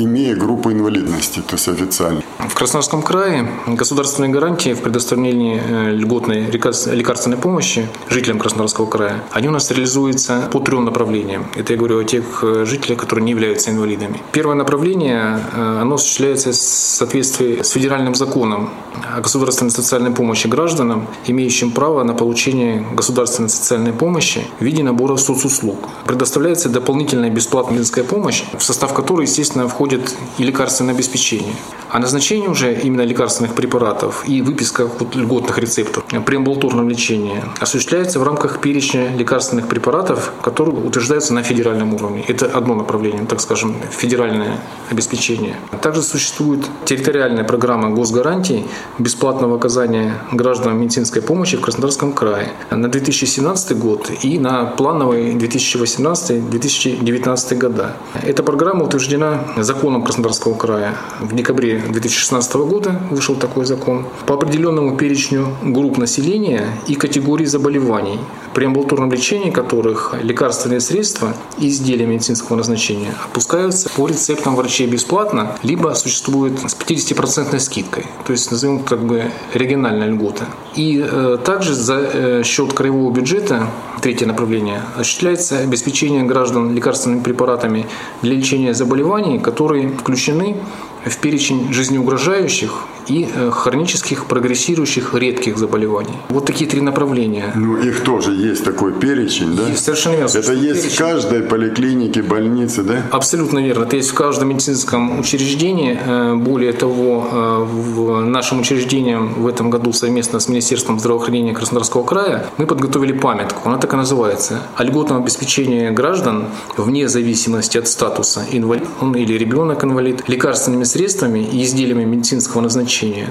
имея 0.05 0.35
группы 0.35 0.73
инвалидности, 0.73 1.41
то 1.41 1.55
есть 1.55 1.69
официально. 1.69 2.23
В 2.39 2.55
Краснодарском 2.55 3.03
крае 3.03 3.49
государственные 3.67 4.31
гарантии 4.31 4.75
в 4.75 4.81
предоставлении 4.81 5.61
э, 5.65 5.93
льготной 5.93 6.51
лекарственной 6.51 7.37
помощи 7.37 7.87
жителям 8.09 8.39
Краснодарского 8.39 8.87
края, 8.87 9.23
они 9.31 9.49
у 9.49 9.51
нас 9.51 9.71
реализуются 9.71 10.49
по 10.53 10.61
трем 10.61 10.85
направлениям. 10.85 11.47
Это 11.55 11.73
я 11.73 11.79
говорю 11.79 12.01
о 12.01 12.05
тех 12.05 12.43
э, 12.43 12.65
жителях, 12.67 12.99
которые 12.99 13.25
не 13.25 13.31
являются 13.31 13.71
инвалидами. 13.71 14.21
Первое 14.33 14.57
направление, 14.57 15.41
э, 15.53 15.79
оно 15.83 15.95
осуществляется 15.95 16.51
в 16.51 16.55
соответствии 16.55 17.63
с 17.63 17.71
федеральным 17.71 18.15
законом 18.15 18.71
о 19.17 19.21
государственной 19.21 19.71
социальной 19.71 20.11
помощи 20.11 20.49
гражданам, 20.49 21.07
имеющим 21.27 21.71
право 21.71 22.03
на 22.03 22.15
получение 22.15 22.85
государственной 22.93 23.49
социальной 23.49 23.93
помощи 23.93 24.45
в 24.59 24.65
виде 24.65 24.83
набора 24.83 25.17
соцуслуг. 25.17 25.89
Предоставляется 26.05 26.69
дополнительная 26.69 27.31
бесплатная 27.31 27.75
медицинская 27.75 28.05
помощь 28.05 28.40
в 28.57 28.63
состав 28.63 28.95
которой, 28.95 29.23
естественно, 29.23 29.69
входит 29.69 30.15
и 30.39 30.45
лекарственное 30.45 30.95
обеспечение. 30.95 31.55
А 31.93 31.99
назначение 31.99 32.49
уже 32.49 32.73
именно 32.73 33.03
лекарственных 33.03 33.57
препаратов 33.57 34.23
и 34.29 34.43
выписка 34.43 34.89
льготных 35.15 35.59
рецептов 35.59 36.05
при 36.25 36.37
амбулаторном 36.37 36.89
лечении 36.89 37.43
осуществляется 37.59 38.21
в 38.21 38.23
рамках 38.23 38.61
перечня 38.61 39.09
лекарственных 39.17 39.67
препаратов, 39.67 40.31
которые 40.41 40.77
утверждаются 40.77 41.35
на 41.35 41.43
федеральном 41.43 41.95
уровне. 41.95 42.25
Это 42.29 42.47
одно 42.47 42.77
направление, 42.77 43.27
так 43.27 43.41
скажем, 43.41 43.75
федеральное 43.91 44.61
обеспечение. 44.89 45.57
Также 45.83 46.03
существует 46.03 46.65
территориальная 46.85 47.43
программа 47.43 47.91
госгарантий 47.91 48.69
бесплатного 48.99 49.57
оказания 49.57 50.15
гражданам 50.31 50.81
медицинской 50.81 51.23
помощи 51.23 51.57
в 51.57 51.61
Краснодарском 51.61 52.13
крае 52.13 52.53
на 52.71 52.89
2017 52.89 53.77
год 53.77 54.13
и 54.23 54.39
на 54.39 54.67
плановый 54.67 55.35
2018-2019 55.35 57.57
года. 57.57 57.97
Эта 58.23 58.45
программа 58.45 58.85
утверждена 58.85 59.41
законом 59.57 60.05
Краснодарского 60.05 60.55
края. 60.55 60.95
В 61.19 61.35
декабре 61.35 61.80
2016 61.89 62.55
года 62.55 63.01
вышел 63.11 63.37
такой 63.37 63.65
закон. 63.65 64.07
По 64.27 64.35
определенному 64.35 64.97
перечню 64.97 65.49
групп 65.63 65.99
населения 65.99 66.67
и 66.87 66.95
категорий 66.95 67.47
заболеваний, 67.47 68.19
при 68.55 68.65
амбулаторном 68.65 69.13
лечении 69.13 69.51
которых 69.51 70.15
лекарственные 70.23 70.81
средства 70.81 71.35
и 71.59 71.69
изделия 71.69 72.07
медицинского 72.07 72.57
назначения 72.57 73.15
опускаются 73.25 73.89
по 73.91 74.09
рецептам 74.09 74.57
врачей 74.57 74.87
бесплатно, 74.87 75.57
либо 75.63 75.93
существует 75.95 76.59
с 76.61 76.77
50% 76.77 77.59
скидкой. 77.59 78.07
То 78.27 78.33
есть, 78.33 78.51
назовем 78.51 78.81
как 78.83 79.05
бы 79.05 79.31
региональная 79.55 80.09
льгота. 80.09 80.47
И 80.77 81.05
э, 81.05 81.39
также 81.45 81.75
за 81.75 81.99
э, 81.99 82.43
счет 82.45 82.73
краевого 82.73 83.13
бюджета, 83.13 83.67
третье 84.01 84.27
направление, 84.27 84.83
осуществляется 84.95 85.59
обеспечение 85.59 86.23
граждан 86.23 86.75
лекарственными 86.75 87.23
препаратами 87.23 87.87
для 88.23 88.35
лечения 88.35 88.73
заболеваний, 88.73 89.41
которые 89.41 89.89
включены 89.89 90.57
в 91.05 91.17
перечень 91.19 91.73
жизнеугрожающих 91.73 92.85
и 93.09 93.29
э, 93.33 93.51
хронических 93.51 94.27
прогрессирующих 94.27 95.15
редких 95.15 95.59
заболеваний. 95.59 96.15
Вот 96.29 96.47
такие 96.47 96.69
три 96.69 96.81
направления. 96.81 97.53
Ну, 97.55 97.77
их 97.77 98.03
тоже 98.03 98.33
есть 98.33 98.65
такой 98.65 98.93
перечень, 98.93 99.57
да? 99.57 99.69
Есть, 99.69 99.85
совершенно 99.85 100.17
верно. 100.17 100.39
Это 100.39 100.53
есть 100.53 100.83
перечень. 100.83 100.97
в 100.97 100.99
каждой 100.99 101.43
поликлинике, 101.43 102.23
больнице, 102.23 102.83
да? 102.83 103.03
Абсолютно 103.11 103.59
верно. 103.59 103.85
Это 103.85 103.97
есть 103.97 104.11
в 104.11 104.15
каждом 104.15 104.49
медицинском 104.49 105.21
учреждении. 105.21 105.99
Э, 106.05 106.35
более 106.35 106.73
того, 106.73 107.29
э, 107.31 107.65
в 107.65 108.21
нашем 108.21 108.61
учреждении 108.61 109.17
в 109.17 109.47
этом 109.47 109.71
году 109.71 109.93
совместно 109.93 110.41
с 110.41 110.49
Министерством 110.49 110.99
здравоохранения 110.99 111.53
Краснодарского 111.53 112.05
края 112.05 112.47
мы 112.57 112.67
подготовили 112.67 113.13
памятку. 113.13 113.69
Она 113.69 113.79
так 113.79 113.93
и 113.93 113.97
называется. 113.97 114.63
О 114.77 114.85
льготном 114.85 115.23
обеспечении 115.23 115.91
граждан 115.91 116.47
вне 116.77 117.09
зависимости 117.09 117.79
от 117.79 117.89
статуса 117.89 118.45
инвалид 118.51 118.85
он 119.01 119.15
или 119.15 119.35
ребенок-инвалид 119.35 120.29
лекарственными 120.29 120.85
средствами 120.85 121.41
и 121.41 121.63
изделиями 121.65 122.05
медицинского 122.05 122.61
назначения, 122.61 122.90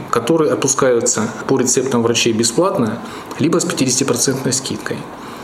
которые 0.10 0.52
опускаются 0.52 1.30
по 1.48 1.58
рецептам 1.60 2.02
врачей 2.04 2.34
бесплатно, 2.34 3.00
либо 3.40 3.60
с 3.60 3.66
50% 3.66 4.52
скидкой. 4.52 4.98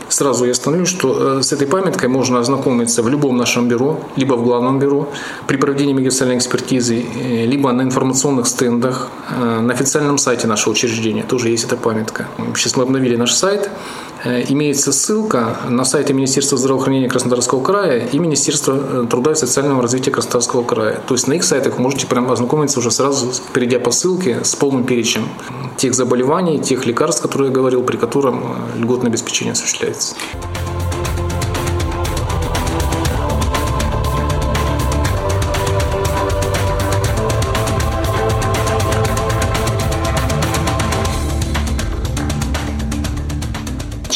Сразу 0.08 0.44
я 0.44 0.52
остановлюсь, 0.52 0.88
что 0.88 1.42
с 1.42 1.52
этой 1.52 1.66
памяткой 1.66 2.08
можно 2.08 2.38
ознакомиться 2.38 3.02
в 3.02 3.08
любом 3.08 3.36
нашем 3.36 3.66
бюро, 3.68 3.98
либо 4.14 4.34
в 4.34 4.44
главном 4.44 4.78
бюро 4.78 5.08
при 5.48 5.56
проведении 5.56 5.94
медико-социальной 5.94 6.36
экспертизы, 6.36 7.04
либо 7.44 7.72
на 7.72 7.82
информационных 7.82 8.46
стендах, 8.46 9.08
на 9.28 9.72
официальном 9.72 10.18
сайте 10.18 10.46
нашего 10.46 10.72
учреждения 10.72 11.24
тоже 11.24 11.48
есть 11.48 11.64
эта 11.64 11.76
памятка. 11.76 12.28
Сейчас 12.54 12.76
мы 12.76 12.84
обновили 12.84 13.16
наш 13.16 13.32
сайт, 13.32 13.68
Э, 14.15 14.15
имеется 14.48 14.92
ссылка 14.92 15.56
на 15.68 15.84
сайте 15.84 16.12
Министерства 16.12 16.58
здравоохранения 16.58 17.08
Краснодарского 17.08 17.62
края 17.62 18.06
и 18.06 18.18
Министерства 18.18 18.78
э, 18.78 19.06
труда 19.08 19.32
и 19.32 19.34
социального 19.34 19.82
развития 19.82 20.10
Краснодарского 20.10 20.62
края. 20.64 21.00
То 21.06 21.14
есть 21.14 21.28
на 21.28 21.34
их 21.34 21.44
сайтах 21.44 21.76
вы 21.76 21.82
можете 21.82 22.06
прямо 22.06 22.32
ознакомиться 22.32 22.80
уже 22.80 22.90
сразу, 22.90 23.30
перейдя 23.52 23.78
по 23.78 23.90
ссылке 23.90 24.44
с 24.44 24.54
полным 24.54 24.84
перечнем 24.84 25.28
тех 25.76 25.94
заболеваний, 25.94 26.58
тех 26.58 26.86
лекарств, 26.86 27.22
которые 27.22 27.48
я 27.48 27.54
говорил, 27.54 27.82
при 27.82 27.96
котором 27.96 28.56
э, 28.74 28.78
льготное 28.80 29.10
обеспечение 29.10 29.52
осуществляется. 29.52 30.14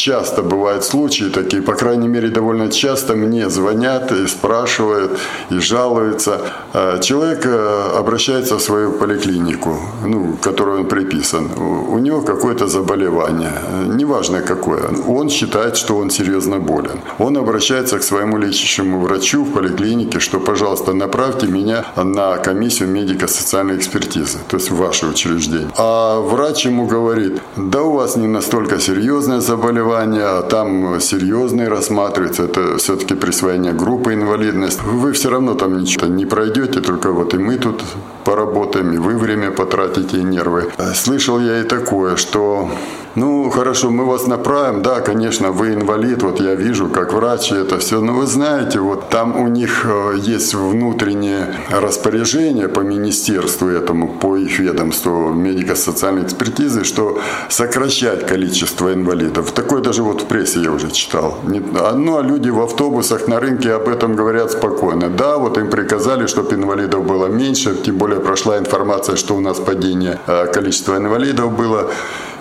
Часто 0.01 0.41
бывают 0.41 0.83
случаи 0.83 1.29
такие, 1.29 1.61
по 1.61 1.73
крайней 1.73 2.07
мере, 2.07 2.29
довольно 2.29 2.69
часто 2.69 3.15
мне 3.15 3.49
звонят 3.49 4.11
и 4.11 4.27
спрашивают, 4.27 5.11
и 5.51 5.59
жалуются. 5.59 6.41
А 6.73 6.99
человек 6.99 7.45
э, 7.45 7.99
обращается 7.99 8.55
в 8.55 8.61
свою 8.61 8.91
поликлинику, 8.91 9.77
ну, 10.07 10.37
которой 10.41 10.79
он 10.79 10.85
приписан. 10.87 11.49
У 11.89 11.99
него 11.99 12.21
какое-то 12.21 12.67
заболевание, 12.67 13.51
неважно 13.85 14.41
какое. 14.41 14.89
Он 15.07 15.29
считает, 15.29 15.77
что 15.77 15.97
он 15.97 16.09
серьезно 16.09 16.57
болен. 16.57 16.99
Он 17.19 17.37
обращается 17.37 17.99
к 17.99 18.03
своему 18.03 18.37
лечащему 18.37 18.99
врачу 19.01 19.43
в 19.43 19.53
поликлинике, 19.53 20.19
что, 20.19 20.39
пожалуйста, 20.39 20.93
направьте 20.93 21.47
меня 21.47 21.85
на 21.95 22.37
комиссию 22.37 22.89
медико-социальной 22.89 23.75
экспертизы, 23.75 24.37
то 24.47 24.57
есть 24.57 24.71
в 24.71 24.77
ваше 24.77 25.05
учреждение. 25.07 25.67
А 25.77 26.19
врач 26.19 26.65
ему 26.65 26.87
говорит, 26.87 27.41
да 27.55 27.81
у 27.81 27.91
вас 27.91 28.15
не 28.15 28.27
настолько 28.27 28.79
серьезное 28.79 29.41
заболевание, 29.41 29.90
заболевания, 29.91 30.41
там 30.43 30.99
серьезные 30.99 31.67
рассматриваются, 31.67 32.43
это 32.43 32.77
все-таки 32.77 33.15
присвоение 33.15 33.73
группы 33.73 34.13
инвалидности. 34.13 34.81
Вы 34.85 35.11
все 35.11 35.29
равно 35.29 35.53
там 35.53 35.77
ничего 35.77 36.07
не 36.07 36.25
пройдете, 36.25 36.81
только 36.81 37.11
вот 37.11 37.33
и 37.33 37.37
мы 37.37 37.57
тут 37.57 37.83
поработаем, 38.23 38.93
и 38.93 38.97
вы 38.97 39.17
время 39.17 39.51
потратите, 39.51 40.17
и 40.17 40.23
нервы. 40.23 40.71
Слышал 40.95 41.39
я 41.39 41.59
и 41.59 41.63
такое, 41.63 42.15
что 42.15 42.69
ну, 43.15 43.49
хорошо, 43.49 43.89
мы 43.89 44.05
вас 44.05 44.27
направим, 44.27 44.81
да, 44.81 45.01
конечно, 45.01 45.51
вы 45.51 45.73
инвалид, 45.73 46.23
вот 46.23 46.39
я 46.39 46.55
вижу, 46.55 46.87
как 46.87 47.11
врач 47.11 47.51
это 47.51 47.77
все, 47.77 47.99
но 47.99 48.13
вы 48.13 48.25
знаете, 48.25 48.79
вот 48.79 49.09
там 49.09 49.35
у 49.35 49.47
них 49.47 49.85
э, 49.85 50.13
есть 50.17 50.53
внутреннее 50.53 51.53
распоряжение 51.69 52.69
по 52.69 52.79
министерству 52.79 53.67
этому, 53.67 54.07
по 54.07 54.37
их 54.37 54.59
ведомству 54.59 55.33
медико-социальной 55.33 56.23
экспертизы, 56.23 56.85
что 56.85 57.19
сокращать 57.49 58.25
количество 58.25 58.93
инвалидов. 58.93 59.51
Такое 59.81 59.93
даже 59.93 60.03
вот 60.03 60.21
в 60.21 60.25
прессе 60.25 60.59
я 60.59 60.71
уже 60.71 60.91
читал. 60.91 61.37
Ну, 61.43 62.17
а 62.17 62.21
люди 62.21 62.49
в 62.49 62.59
автобусах 62.61 63.27
на 63.27 63.39
рынке 63.39 63.73
об 63.73 63.87
этом 63.87 64.15
говорят 64.15 64.51
спокойно. 64.51 65.09
Да, 65.09 65.37
вот 65.37 65.57
им 65.57 65.69
приказали, 65.69 66.27
чтобы 66.27 66.53
инвалидов 66.53 67.03
было 67.03 67.27
меньше, 67.27 67.75
тем 67.75 67.97
более 67.97 68.19
прошла 68.19 68.57
информация, 68.57 69.15
что 69.15 69.35
у 69.35 69.39
нас 69.39 69.59
падение 69.59 70.19
э, 70.27 70.45
количества 70.53 70.97
инвалидов 70.97 71.51
было. 71.57 71.89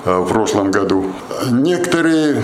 Э, 0.04 0.18
в 0.18 0.28
прошлом 0.28 0.70
году. 0.70 1.04
Некоторые 1.50 2.42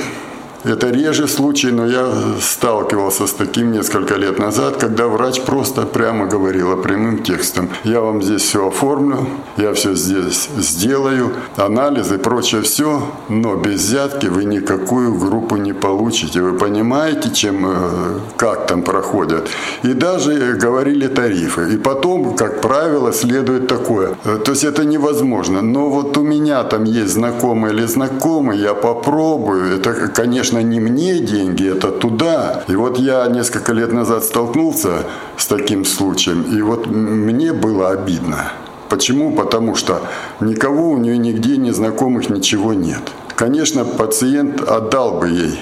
это 0.66 0.90
реже 0.90 1.28
случай, 1.28 1.70
но 1.70 1.86
я 1.86 2.12
сталкивался 2.40 3.26
с 3.26 3.32
таким 3.32 3.72
несколько 3.72 4.16
лет 4.16 4.38
назад, 4.38 4.76
когда 4.76 5.06
врач 5.06 5.40
просто 5.40 5.82
прямо 5.82 6.26
говорил 6.26 6.76
прямым 6.82 7.22
текстом. 7.22 7.68
Я 7.84 8.00
вам 8.00 8.22
здесь 8.22 8.42
все 8.42 8.68
оформлю, 8.68 9.26
я 9.56 9.72
все 9.72 9.94
здесь 9.94 10.48
сделаю, 10.56 11.32
анализы 11.56 12.18
прочее 12.18 12.62
все, 12.62 13.00
но 13.28 13.56
без 13.56 13.80
взятки 13.80 14.26
вы 14.26 14.44
никакую 14.44 15.14
группу 15.14 15.56
не 15.56 15.72
получите. 15.72 16.40
Вы 16.40 16.58
понимаете, 16.58 17.30
чем, 17.30 17.66
э, 17.66 18.18
как 18.36 18.66
там 18.66 18.82
проходят. 18.82 19.48
И 19.84 19.92
даже 19.94 20.54
говорили 20.62 21.06
тарифы. 21.06 21.74
И 21.74 21.76
потом, 21.76 22.36
как 22.36 22.60
правило, 22.60 23.12
следует 23.12 23.68
такое. 23.68 24.16
Э, 24.24 24.38
то 24.44 24.52
есть 24.52 24.64
это 24.64 24.84
невозможно. 24.84 25.62
Но 25.62 25.90
вот 25.90 26.16
у 26.16 26.22
меня 26.22 26.64
там 26.64 26.84
есть 26.84 27.12
знакомый 27.12 27.72
или 27.72 27.86
знакомый, 27.86 28.58
я 28.58 28.74
попробую. 28.74 29.76
Это, 29.76 30.08
конечно, 30.08 30.55
конечно, 30.56 30.60
не 30.62 30.80
мне 30.80 31.18
деньги, 31.18 31.70
это 31.70 31.90
туда. 31.90 32.64
И 32.68 32.76
вот 32.76 32.98
я 32.98 33.26
несколько 33.28 33.72
лет 33.72 33.92
назад 33.92 34.24
столкнулся 34.24 34.90
с 35.36 35.46
таким 35.46 35.84
случаем, 35.84 36.42
и 36.42 36.62
вот 36.62 36.86
мне 36.86 37.52
было 37.52 37.90
обидно. 37.90 38.52
Почему? 38.88 39.32
Потому 39.36 39.74
что 39.74 40.00
никого 40.40 40.90
у 40.90 40.98
нее 40.98 41.18
нигде 41.18 41.56
не 41.56 41.72
знакомых 41.72 42.30
ничего 42.30 42.74
нет. 42.74 43.00
Конечно, 43.36 43.84
пациент 43.84 44.62
отдал 44.62 45.18
бы 45.18 45.28
ей 45.28 45.60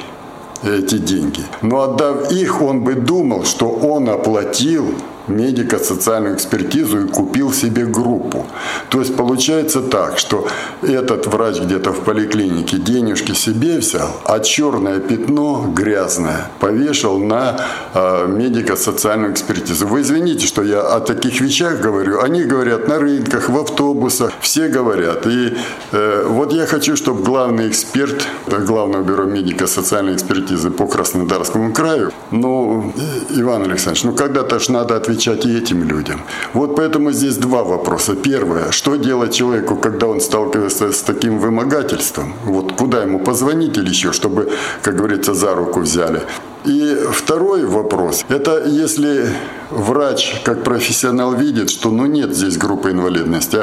эти 0.63 0.99
деньги. 0.99 1.43
Но 1.63 1.83
отдав 1.83 2.33
их, 2.33 2.63
он 2.63 2.85
бы 2.85 2.95
думал, 2.95 3.45
что 3.45 3.69
он 3.69 4.09
оплатил 4.09 4.95
медико-социальную 5.29 6.35
экспертизу 6.35 7.07
и 7.07 7.09
купил 7.09 7.53
себе 7.53 7.85
группу. 7.85 8.47
То 8.91 9.01
есть 9.01 9.17
получается 9.17 9.81
так, 9.81 10.19
что 10.19 10.47
этот 10.83 11.27
врач 11.27 11.61
где-то 11.61 11.93
в 11.93 12.01
поликлинике 12.01 12.79
денежки 12.79 13.33
себе 13.33 13.79
взял, 13.79 14.11
а 14.25 14.41
черное 14.41 15.01
пятно 15.01 15.73
грязное 15.75 16.51
повешал 16.61 17.19
на 17.19 17.61
э, 17.95 18.27
медико-социальную 18.29 19.33
экспертизу. 19.33 19.87
Вы 19.87 20.03
извините, 20.03 20.47
что 20.47 20.63
я 20.63 20.83
о 20.83 21.01
таких 21.01 21.41
вещах 21.41 21.81
говорю. 21.81 22.21
Они 22.21 22.45
говорят 22.45 22.89
на 22.89 22.99
рынках, 22.99 23.49
в 23.49 23.59
автобусах, 23.59 24.33
все 24.41 24.69
говорят. 24.69 25.27
И 25.27 25.57
э, 25.93 26.27
вот 26.29 26.53
я 26.53 26.67
хочу, 26.67 26.97
чтобы 26.97 27.23
главный 27.23 27.69
эксперт 27.69 28.27
Главного 28.47 29.03
бюро 29.03 29.25
медико-социальной 29.25 30.15
экспертизы 30.15 30.71
по 30.71 30.87
Краснодарскому 30.87 31.73
краю, 31.73 32.13
ну, 32.31 32.93
Иван 33.31 33.63
Александрович, 33.63 34.05
ну 34.05 34.13
когда-то 34.13 34.59
ж 34.59 34.69
надо 34.69 34.97
отвечать 34.97 35.14
отвечать 35.15 35.47
и 35.47 35.57
этим 35.57 35.85
людям. 35.85 36.21
Вот 36.55 36.77
поэтому 36.77 37.13
здесь 37.13 37.37
два 37.37 37.63
вопроса. 37.63 38.15
Первое, 38.15 38.71
что 38.71 38.97
делать 38.97 39.35
человеку, 39.35 39.77
когда 39.77 40.07
он 40.07 40.21
сталкивается 40.21 40.93
с 40.93 41.03
таким 41.03 41.39
вымогательством? 41.39 42.35
Вот 42.45 42.73
куда 42.73 43.03
ему 43.03 43.19
позвонить 43.19 43.79
или 43.79 43.89
еще, 43.89 44.13
чтобы, 44.13 44.51
как 44.83 44.97
говорится, 44.97 45.35
за 45.35 45.55
руку 45.55 45.81
взяли? 45.81 46.21
И 46.67 46.97
второй 47.13 47.67
вопрос, 47.67 48.25
это 48.31 48.65
если 48.67 49.29
врач 49.71 50.41
как 50.45 50.65
профессионал 50.65 51.35
видит, 51.35 51.69
что 51.69 51.91
ну 51.91 52.07
нет 52.07 52.35
здесь 52.35 52.57
группы 52.57 52.91
инвалидности, 52.91 53.59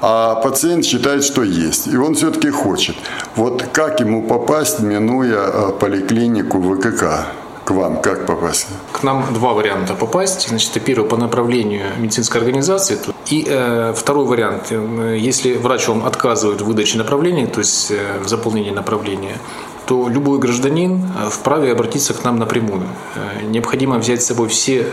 а, 0.00 0.32
а 0.32 0.34
пациент 0.34 0.84
считает, 0.84 1.24
что 1.24 1.42
есть, 1.42 1.86
и 1.86 1.96
он 1.96 2.14
все-таки 2.14 2.50
хочет. 2.50 2.96
Вот 3.36 3.64
как 3.72 4.00
ему 4.00 4.22
попасть, 4.22 4.80
минуя 4.80 5.38
а, 5.38 5.72
поликлинику 5.72 6.60
ВКК? 6.60 7.41
Вам 7.72 8.00
как 8.00 8.26
попасть? 8.26 8.66
К 8.92 9.02
нам 9.02 9.32
два 9.34 9.52
варианта 9.52 9.94
попасть. 9.94 10.48
Значит, 10.48 10.82
первый 10.84 11.08
по 11.08 11.16
направлению 11.16 11.86
медицинской 11.98 12.40
организации. 12.40 12.98
И 13.26 13.46
э, 13.48 13.92
второй 13.96 14.26
вариант, 14.26 14.66
э, 14.70 15.16
если 15.18 15.54
врач 15.54 15.88
вам 15.88 16.04
отказывает 16.04 16.60
в 16.60 16.66
выдаче 16.66 16.98
направления, 16.98 17.46
то 17.46 17.60
есть 17.60 17.90
э, 17.90 18.20
в 18.22 18.28
заполнении 18.28 18.70
направления, 18.70 19.38
то 19.86 20.08
любой 20.08 20.38
гражданин 20.38 21.04
э, 21.04 21.30
вправе 21.30 21.72
обратиться 21.72 22.14
к 22.14 22.24
нам 22.24 22.38
напрямую. 22.38 22.82
Э, 23.14 23.44
необходимо 23.44 23.98
взять 23.98 24.22
с 24.22 24.26
собой 24.26 24.48
все 24.48 24.86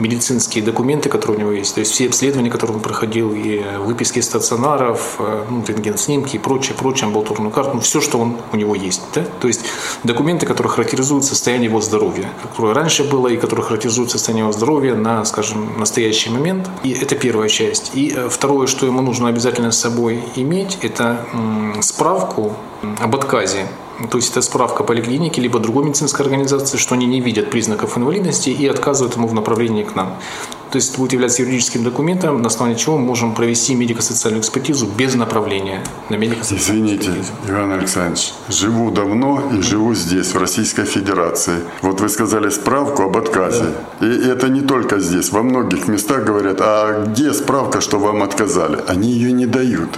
медицинские 0.00 0.64
документы, 0.64 1.08
которые 1.08 1.36
у 1.36 1.40
него 1.40 1.52
есть, 1.52 1.74
то 1.74 1.80
есть 1.80 1.92
все 1.92 2.06
обследования, 2.06 2.50
которые 2.50 2.76
он 2.76 2.82
проходил, 2.82 3.32
и 3.32 3.62
выписки 3.78 4.20
стационаров, 4.20 5.16
э, 5.18 5.44
ну, 5.48 5.64
рентген-снимки 5.66 6.36
и 6.36 6.38
прочее, 6.38 6.76
прочее, 6.76 7.06
амбулаторную 7.06 7.52
карту, 7.52 7.72
ну, 7.74 7.80
все, 7.80 8.00
что 8.00 8.18
он, 8.18 8.36
у 8.52 8.56
него 8.56 8.74
есть. 8.74 9.02
Да? 9.14 9.24
То 9.40 9.48
есть 9.48 9.64
документы, 10.02 10.46
которые 10.46 10.72
характеризуют 10.72 11.24
состояние 11.24 11.68
его 11.68 11.80
здоровья, 11.80 12.28
которое 12.42 12.74
раньше 12.74 13.04
было 13.04 13.28
и 13.28 13.36
которые 13.36 13.64
характеризуют 13.64 14.10
состояние 14.10 14.42
его 14.42 14.52
здоровья 14.52 14.94
на, 14.94 15.24
скажем, 15.24 15.78
настоящий 15.78 16.30
момент. 16.30 16.68
И 16.82 16.92
это 16.92 17.14
первая 17.14 17.48
часть. 17.48 17.92
И 17.94 18.16
второе, 18.28 18.66
что 18.66 18.86
ему 18.86 19.00
нужно 19.00 19.28
обязательно 19.28 19.70
с 19.70 19.78
собой 19.78 20.24
иметь, 20.36 20.78
это 20.82 21.24
справку 21.80 22.54
об 23.00 23.14
отказе 23.14 23.66
то 24.10 24.18
есть 24.18 24.30
это 24.32 24.42
справка 24.42 24.82
поликлиники, 24.82 25.40
либо 25.40 25.58
другой 25.60 25.84
медицинской 25.84 26.24
организации, 26.24 26.78
что 26.78 26.94
они 26.94 27.06
не 27.06 27.20
видят 27.20 27.50
признаков 27.50 27.96
инвалидности 27.96 28.50
и 28.50 28.66
отказывают 28.66 29.16
ему 29.16 29.28
в 29.28 29.34
направлении 29.34 29.84
к 29.84 29.94
нам. 29.94 30.16
То 30.70 30.76
есть 30.76 30.90
это 30.90 30.98
будет 30.98 31.12
являться 31.12 31.42
юридическим 31.42 31.84
документом, 31.84 32.42
на 32.42 32.48
основании 32.48 32.76
чего 32.76 32.98
мы 32.98 33.04
можем 33.04 33.34
провести 33.34 33.76
медико-социальную 33.76 34.40
экспертизу 34.40 34.86
без 34.86 35.14
направления 35.14 35.84
на 36.08 36.16
медико-социальную 36.16 36.96
Извините, 36.96 37.10
экспертизу. 37.10 37.32
Иван 37.48 37.72
Александрович, 37.72 38.32
живу 38.48 38.90
давно 38.90 39.52
и 39.52 39.62
живу 39.62 39.94
здесь, 39.94 40.34
в 40.34 40.38
Российской 40.38 40.84
Федерации. 40.84 41.60
Вот 41.82 42.00
вы 42.00 42.08
сказали 42.08 42.48
справку 42.50 43.04
об 43.04 43.16
отказе. 43.16 43.66
Да. 44.00 44.06
И 44.06 44.28
это 44.28 44.48
не 44.48 44.62
только 44.62 44.98
здесь. 44.98 45.30
Во 45.30 45.44
многих 45.44 45.86
местах 45.86 46.24
говорят, 46.24 46.56
а 46.60 47.04
где 47.06 47.32
справка, 47.32 47.80
что 47.80 48.00
вам 48.00 48.24
отказали? 48.24 48.78
Они 48.88 49.12
ее 49.12 49.30
не 49.30 49.46
дают. 49.46 49.90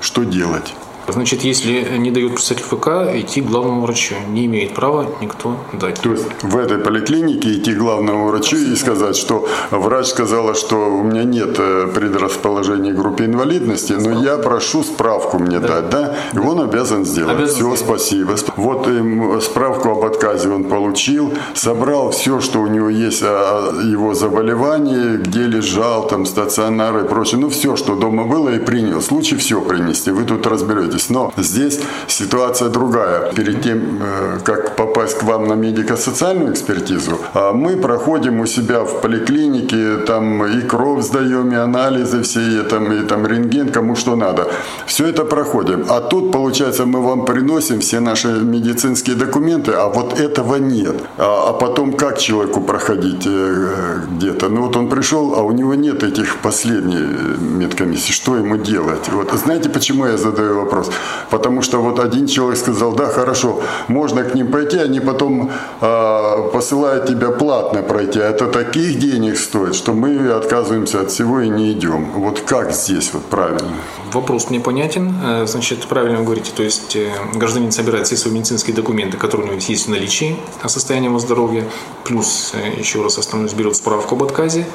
Что 0.00 0.24
делать? 0.24 0.74
Значит, 1.08 1.42
если 1.42 1.96
не 1.98 2.10
дает 2.10 2.34
представитель 2.34 2.64
ФК, 2.64 2.88
идти 3.14 3.40
к 3.40 3.46
главному 3.46 3.82
врачу. 3.82 4.14
Не 4.28 4.46
имеет 4.46 4.74
права 4.74 5.06
никто 5.20 5.56
дать. 5.72 6.00
То 6.00 6.12
есть 6.12 6.24
в 6.42 6.56
этой 6.56 6.78
поликлинике 6.78 7.54
идти 7.54 7.74
к 7.74 7.78
главному 7.78 8.28
врачу 8.28 8.56
и 8.56 8.74
сказать, 8.76 9.16
что 9.16 9.46
врач 9.70 10.06
сказала, 10.06 10.54
что 10.54 10.76
у 10.76 11.02
меня 11.02 11.24
нет 11.24 11.56
э, 11.58 11.88
предрасположения 11.94 12.92
к 12.92 12.96
группе 12.96 13.26
инвалидности, 13.26 13.92
но 13.92 14.22
я 14.22 14.38
прошу 14.38 14.82
справку 14.82 15.38
мне 15.38 15.58
да. 15.60 15.68
дать, 15.68 15.90
да? 15.90 16.16
И 16.32 16.38
он 16.38 16.60
обязан 16.60 17.04
сделать. 17.04 17.36
Обязан 17.36 17.54
все, 17.54 17.76
сделать. 17.76 17.80
спасибо. 17.80 18.36
Вот 18.56 18.88
им 18.88 19.40
справку 19.40 19.90
об 19.90 20.04
отказе 20.04 20.48
он 20.48 20.64
получил, 20.64 21.32
собрал 21.54 22.10
все, 22.10 22.40
что 22.40 22.60
у 22.60 22.66
него 22.66 22.88
есть 22.88 23.22
о 23.22 23.72
его 23.82 24.14
заболевании, 24.14 25.16
где 25.18 25.42
лежал, 25.42 26.06
там, 26.06 26.26
стационар 26.26 27.04
и 27.04 27.08
прочее. 27.08 27.40
Ну, 27.40 27.48
все, 27.48 27.76
что 27.76 27.94
дома 27.94 28.24
было 28.24 28.50
и 28.50 28.58
принял. 28.58 29.00
Случай 29.00 29.36
все 29.36 29.60
принести. 29.60 30.10
Вы 30.10 30.24
тут 30.24 30.46
разберетесь. 30.46 30.93
Но 31.08 31.32
здесь 31.36 31.80
ситуация 32.08 32.68
другая. 32.68 33.32
Перед 33.32 33.62
тем, 33.62 34.02
э, 34.02 34.38
как 34.44 34.76
попасть 34.76 35.18
к 35.18 35.22
вам 35.22 35.46
на 35.46 35.54
медико-социальную 35.54 36.52
экспертизу, 36.52 37.18
а 37.34 37.52
мы 37.52 37.76
проходим 37.76 38.40
у 38.40 38.46
себя 38.46 38.80
в 38.80 39.00
поликлинике, 39.00 39.96
там 40.06 40.44
и 40.44 40.60
кровь 40.62 41.04
сдаем, 41.04 41.52
и 41.52 41.56
анализы 41.56 42.22
все, 42.22 42.40
и 42.40 42.62
там, 42.62 42.92
и 42.92 43.06
там 43.06 43.26
рентген, 43.26 43.68
кому 43.68 43.96
что 43.96 44.16
надо. 44.16 44.46
Все 44.86 45.06
это 45.06 45.24
проходим. 45.24 45.84
А 45.88 46.00
тут, 46.00 46.32
получается, 46.32 46.86
мы 46.86 47.00
вам 47.00 47.24
приносим 47.24 47.80
все 47.80 48.00
наши 48.00 48.28
медицинские 48.28 49.16
документы, 49.16 49.72
а 49.72 49.88
вот 49.88 50.20
этого 50.20 50.56
нет. 50.56 50.96
А, 51.18 51.50
а 51.50 51.52
потом 51.52 51.92
как 51.92 52.18
человеку 52.18 52.60
проходить 52.60 53.26
э, 53.26 54.00
где-то? 54.16 54.48
Ну 54.48 54.62
вот 54.62 54.76
он 54.76 54.88
пришел, 54.88 55.34
а 55.34 55.42
у 55.42 55.52
него 55.52 55.74
нет 55.74 56.02
этих 56.02 56.36
последних 56.36 57.00
э, 57.00 57.36
медкомиссий. 57.40 58.12
Что 58.12 58.36
ему 58.36 58.56
делать? 58.56 59.08
Вот 59.12 59.32
знаете, 59.32 59.68
почему 59.68 60.06
я 60.06 60.16
задаю 60.16 60.56
вопрос? 60.56 60.83
Потому 61.30 61.62
что 61.62 61.78
вот 61.82 61.98
один 61.98 62.26
человек 62.26 62.58
сказал, 62.58 62.92
да, 62.92 63.06
хорошо, 63.06 63.60
можно 63.88 64.22
к 64.24 64.34
ним 64.34 64.50
пойти, 64.52 64.78
они 64.78 65.00
потом 65.00 65.50
э, 65.80 66.50
посылают 66.52 67.06
тебя 67.06 67.30
платно 67.30 67.82
пройти. 67.82 68.20
А 68.20 68.30
это 68.30 68.46
таких 68.46 68.98
денег 68.98 69.38
стоит, 69.38 69.74
что 69.74 69.92
мы 69.92 70.30
отказываемся 70.30 71.00
от 71.00 71.10
всего 71.10 71.40
и 71.40 71.48
не 71.48 71.72
идем. 71.72 72.10
Вот 72.14 72.40
как 72.40 72.72
здесь 72.72 73.10
вот 73.12 73.24
правильно? 73.24 73.72
Вопрос 74.14 74.48
мне 74.48 74.60
понятен. 74.60 75.12
Э, 75.24 75.44
значит, 75.44 75.86
правильно 75.88 76.18
вы 76.18 76.24
говорите, 76.24 76.52
то 76.54 76.62
есть 76.62 76.94
э, 76.94 77.10
гражданин 77.34 77.72
собирает 77.72 78.06
все 78.06 78.16
свои 78.16 78.32
медицинские 78.32 78.76
документы, 78.76 79.16
которые 79.16 79.48
у 79.48 79.50
него 79.50 79.60
есть 79.66 79.86
в 79.86 79.90
наличии 79.90 80.36
о 80.62 80.68
состоянии 80.68 81.08
его 81.08 81.18
здоровья, 81.18 81.64
плюс, 82.04 82.52
э, 82.54 82.78
еще 82.78 83.02
раз 83.02 83.18
остановлюсь, 83.18 83.54
берет 83.54 83.74
справку 83.74 84.14
об 84.14 84.22
отказе, 84.22 84.66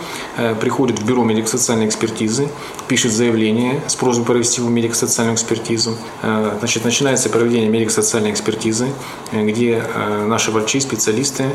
приходит 0.59 0.99
в 0.99 1.05
бюро 1.05 1.23
медико-социальной 1.23 1.85
экспертизы, 1.87 2.49
пишет 2.89 3.13
заявление 3.13 3.81
с 3.87 3.95
просьбой 3.95 4.25
провести 4.25 4.59
его 4.59 4.69
медико-социальную 4.69 5.35
экспертизу. 5.35 5.95
Значит, 6.59 6.83
начинается 6.83 7.29
проведение 7.29 7.69
медико-социальной 7.69 8.31
экспертизы, 8.31 8.89
где 9.31 9.83
наши 10.25 10.51
врачи, 10.51 10.79
специалисты 10.79 11.45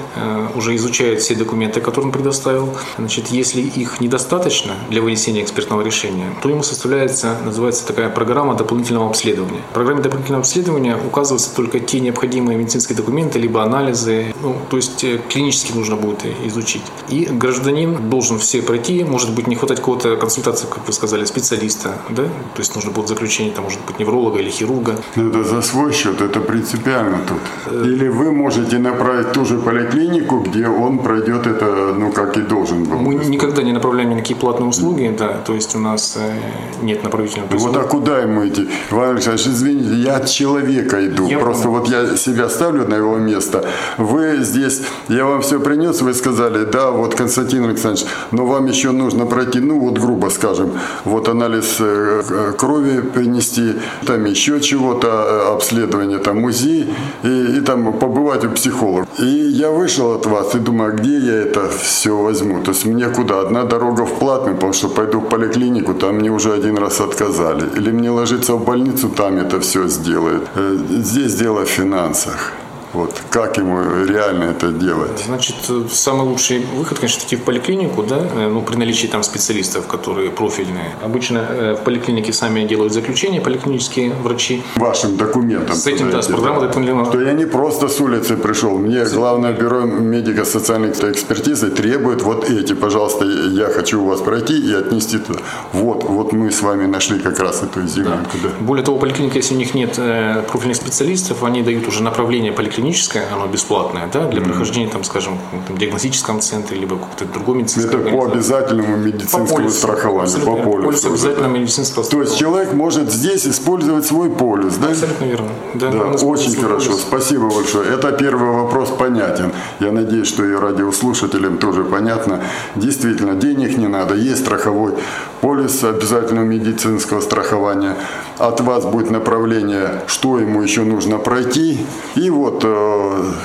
уже 0.55 0.75
изучают 0.77 1.21
все 1.21 1.35
документы, 1.35 1.81
которые 1.81 2.07
он 2.07 2.13
предоставил. 2.13 2.75
Значит, 2.99 3.29
если 3.29 3.61
их 3.61 4.01
недостаточно 4.01 4.75
для 4.89 5.03
вынесения 5.03 5.43
экспертного 5.43 5.83
решения, 5.83 6.33
то 6.43 6.49
ему 6.49 6.63
составляется, 6.63 7.37
называется 7.45 7.74
называется 7.75 7.87
такая 7.87 8.09
программа 8.09 8.55
дополнительного 8.55 9.09
обследования. 9.09 9.61
В 9.71 9.75
программе 9.75 10.01
дополнительного 10.01 10.43
обследования 10.43 10.97
указываются 10.97 11.55
только 11.55 11.81
те 11.81 12.01
необходимые 12.01 12.57
медицинские 12.57 12.97
документы, 12.97 13.39
либо 13.39 13.63
анализы, 13.63 14.35
ну, 14.43 14.57
то 14.71 14.77
есть 14.77 15.03
э, 15.05 15.21
клинически 15.29 15.73
нужно 15.73 15.97
будет 15.97 16.25
изучить. 16.47 16.83
И 17.09 17.25
гражданин 17.25 18.11
должен 18.11 18.39
все 18.39 18.63
пройти, 18.63 19.05
может 19.05 19.35
быть, 19.35 19.49
не 19.49 19.57
хватать 19.57 19.79
какого-то 19.79 20.17
консультации, 20.17 20.69
как 20.71 20.87
вы 20.87 20.93
сказали, 20.93 21.25
специалиста, 21.25 21.89
да, 22.11 22.23
то 22.23 22.59
есть 22.59 22.75
нужно 22.75 22.93
будет 22.93 23.09
заключение, 23.09 23.53
там, 23.53 23.65
может 23.65 23.81
быть, 23.87 23.99
невролога 23.99 24.39
или 24.39 24.51
хирурга. 24.51 24.95
Это 25.17 25.45
за 25.45 25.63
свой 25.63 25.93
счет, 25.93 26.21
это 26.21 26.41
принципиально 26.41 27.19
тут. 27.29 27.85
Или 27.87 28.09
вы 28.09 28.31
можете 28.31 28.79
направить 28.79 29.33
ту 29.33 29.45
же 29.45 29.59
поликлинику, 29.59 30.39
где 30.39 30.69
он 30.69 30.99
пройдет 30.99 31.47
это, 31.47 31.95
ну, 31.99 32.13
как 32.13 32.37
и 32.37 32.41
должен 32.41 32.85
был. 32.85 32.99
Мы 32.99 33.15
никогда 33.15 33.63
не 33.63 33.73
направляем 33.73 34.11
никакие 34.11 34.37
платные 34.37 34.69
услуги, 34.69 35.15
да, 35.19 35.39
то 35.47 35.55
есть 35.55 35.75
у 35.75 35.79
нас 35.79 36.17
э, 36.17 36.85
нет 36.85 37.03
направительного 37.03 37.49
вот 37.65 37.77
а 37.77 37.85
куда 37.85 38.19
ему 38.19 38.47
идти? 38.47 38.69
Иван 38.91 39.11
Александрович, 39.11 39.47
извините, 39.47 39.95
я 39.95 40.17
от 40.17 40.29
человека 40.29 41.07
иду. 41.07 41.27
Я 41.27 41.39
Просто 41.39 41.65
понял. 41.65 41.81
вот 41.81 41.89
я 41.89 42.17
себя 42.17 42.49
ставлю 42.49 42.87
на 42.89 42.95
его 42.95 43.17
место. 43.17 43.65
Вы 43.99 44.39
здесь, 44.41 44.83
я 45.09 45.25
вам 45.25 45.41
все 45.41 45.61
принес, 45.61 46.03
вы 46.03 46.15
сказали, 46.15 46.65
да, 46.65 46.91
вот 46.91 47.15
Константин 47.15 47.65
Александрович, 47.65 48.07
но 48.33 48.47
вам 48.47 48.67
еще 48.67 48.91
нужно 48.91 49.27
пройти, 49.27 49.61
ну 49.61 49.79
вот 49.81 49.99
грубо 49.99 50.29
скажем, 50.31 50.73
вот 51.05 51.29
анализ 51.29 51.77
э, 51.81 52.53
крови 52.59 53.01
принести, 53.01 53.75
там 54.07 54.25
еще 54.25 54.61
чего-то, 54.61 55.09
э, 55.09 55.53
обследование, 55.55 56.19
там 56.19 56.41
музей, 56.41 56.93
и, 57.23 57.57
и 57.59 57.61
там 57.61 57.93
побывать 57.93 58.45
у 58.45 58.51
психолога. 58.51 59.07
И 59.19 59.25
я 59.25 59.71
вышел 59.71 60.13
от 60.13 60.27
вас 60.27 60.55
и 60.55 60.59
думаю, 60.59 60.91
а 60.91 60.97
где 60.97 61.19
я 61.19 61.35
это 61.43 61.69
все 61.69 62.17
возьму? 62.17 62.63
То 62.63 62.73
есть 62.73 62.85
мне 62.87 63.09
куда? 63.09 63.41
Одна 63.41 63.65
дорога 63.65 64.05
в 64.05 64.19
платную, 64.19 64.55
потому 64.55 64.73
что 64.73 64.89
пойду 64.89 65.21
в 65.21 65.29
поликлинику, 65.29 65.95
там 65.95 66.17
мне 66.17 66.31
уже 66.31 66.53
один 66.53 66.79
раз 66.79 67.01
отказали 67.01 67.54
сказали. 67.61 67.81
Или 67.81 67.93
мне 67.93 68.11
ложиться 68.11 68.55
в 68.55 68.65
больницу, 68.65 69.09
там 69.09 69.39
это 69.39 69.61
все 69.61 69.89
сделают. 69.89 70.49
Э, 70.55 70.77
здесь 70.91 71.35
дело 71.35 71.65
в 71.65 71.69
финансах. 71.69 72.53
Вот 72.95 73.21
как 73.31 73.59
ему 73.59 74.05
реально 74.07 74.45
это 74.45 74.69
делать? 74.69 75.25
Значит, 75.27 75.57
самый 75.91 76.27
лучший 76.27 76.65
выход, 76.77 76.99
конечно, 76.99 77.21
идти 77.21 77.37
в 77.37 77.43
поликлинику, 77.43 78.05
да, 78.05 78.19
э, 78.19 78.49
ну, 78.49 78.63
при 78.63 78.77
наличии 78.77 79.09
там 79.09 79.25
специалистов, 79.25 79.87
которые 79.87 80.31
профильные. 80.31 80.95
Обычно 81.03 81.39
э, 81.39 81.75
в 81.75 81.85
поликлинике 81.85 82.33
сами 82.33 82.65
делают 82.65 82.93
заключение, 82.93 83.41
поликлинические 83.41 84.13
врачи. 84.23 84.63
Вашим 84.77 85.17
документом. 85.17 85.75
С 85.75 85.87
этим, 85.89 86.11
да, 86.11 86.23
с 86.23 86.29
программой 86.29 86.69
дополнительного. 86.69 87.11
То 87.11 87.21
я 87.21 87.33
не 87.33 87.47
просто 87.47 87.89
с 87.89 88.01
улицы 88.01 88.37
пришел. 88.37 88.79
Мне 88.79 89.05
главное 89.05 89.53
бюро 89.53 89.81
медико-социальной 89.81 90.91
экспертизы 90.91 91.71
требует 91.71 92.23
вот 92.23 92.49
эти, 92.49 92.75
пожалуйста, 92.75 93.25
я 93.25 93.67
хочу 93.67 94.03
у 94.03 94.07
вас 94.07 94.21
пройти 94.21 94.55
и 94.55 94.73
отнести 94.73 95.19
туда. 95.19 95.41
Вот, 95.73 96.05
вот 96.05 96.33
мы 96.33 96.53
с 96.53 96.63
вами 96.63 96.87
нашли 96.87 97.19
как 97.19 97.41
раз 97.41 97.63
эту 97.63 97.85
изюминку. 97.85 98.37
Да. 98.43 98.51
Да. 98.51 98.65
Более 98.65 98.85
того, 98.85 98.99
поликлиника, 98.99 99.39
если 99.39 99.55
у 99.55 99.59
них 99.59 99.75
нет 99.75 99.95
э, 99.99 100.45
профильных 100.49 100.77
специалистов, 100.77 101.43
они 101.43 101.63
дают 101.63 101.89
уже 101.89 102.03
направление 102.03 102.53
поликлиники 102.53 102.84
клиническое, 102.85 103.25
оно 103.33 103.47
бесплатное, 103.47 104.09
да, 104.13 104.27
для 104.27 104.41
mm-hmm. 104.41 104.45
прохождения, 104.45 104.89
там, 104.89 105.05
скажем, 105.05 105.39
в 105.69 105.79
диагностическом 105.79 106.41
центре, 106.41 106.79
либо 106.79 106.99
какой-то 106.99 107.25
другой 107.33 107.57
медицинской 107.57 108.01
Это 108.01 108.11
по 108.11 108.27
обязательному 108.27 108.97
медицинскому 108.97 109.47
по 109.47 109.55
полису, 109.55 109.77
страхованию, 109.77 110.41
по 110.41 110.57
полису. 110.57 110.85
Полис 110.85 111.05
обязательного 111.05 111.53
медицинского 111.53 112.05
То 112.05 112.21
есть 112.21 112.39
человек 112.39 112.73
может 112.75 113.11
здесь 113.11 113.47
использовать 113.47 114.05
свой 114.05 114.31
полис, 114.31 114.77
да? 114.77 114.89
Абсолютно 114.89 115.25
верно. 115.25 115.49
Да, 115.75 115.91
да 115.91 115.99
очень 116.27 116.55
хорошо, 116.57 116.91
полис. 116.91 117.03
спасибо 117.03 117.51
большое. 117.51 117.89
Это 117.91 118.13
первый 118.13 118.51
вопрос 118.51 118.91
понятен. 118.91 119.53
Я 119.81 119.91
надеюсь, 119.93 120.29
что 120.29 120.45
и 120.45 120.53
радиослушателям 120.53 121.59
тоже 121.59 121.85
понятно. 121.85 122.41
Действительно, 122.75 123.35
денег 123.35 123.79
не 123.79 123.89
надо, 123.89 124.15
есть 124.15 124.41
страховой 124.41 124.93
полис 125.41 125.85
обязательного 125.85 126.45
медицинского 126.45 127.21
страхования. 127.21 127.97
От 128.39 128.61
вас 128.61 128.85
будет 128.85 129.11
направление, 129.11 130.03
что 130.07 130.39
ему 130.39 130.63
еще 130.63 130.83
нужно 130.83 131.19
пройти. 131.19 131.79
И 132.17 132.31
вот, 132.31 132.65
э, 132.65 132.74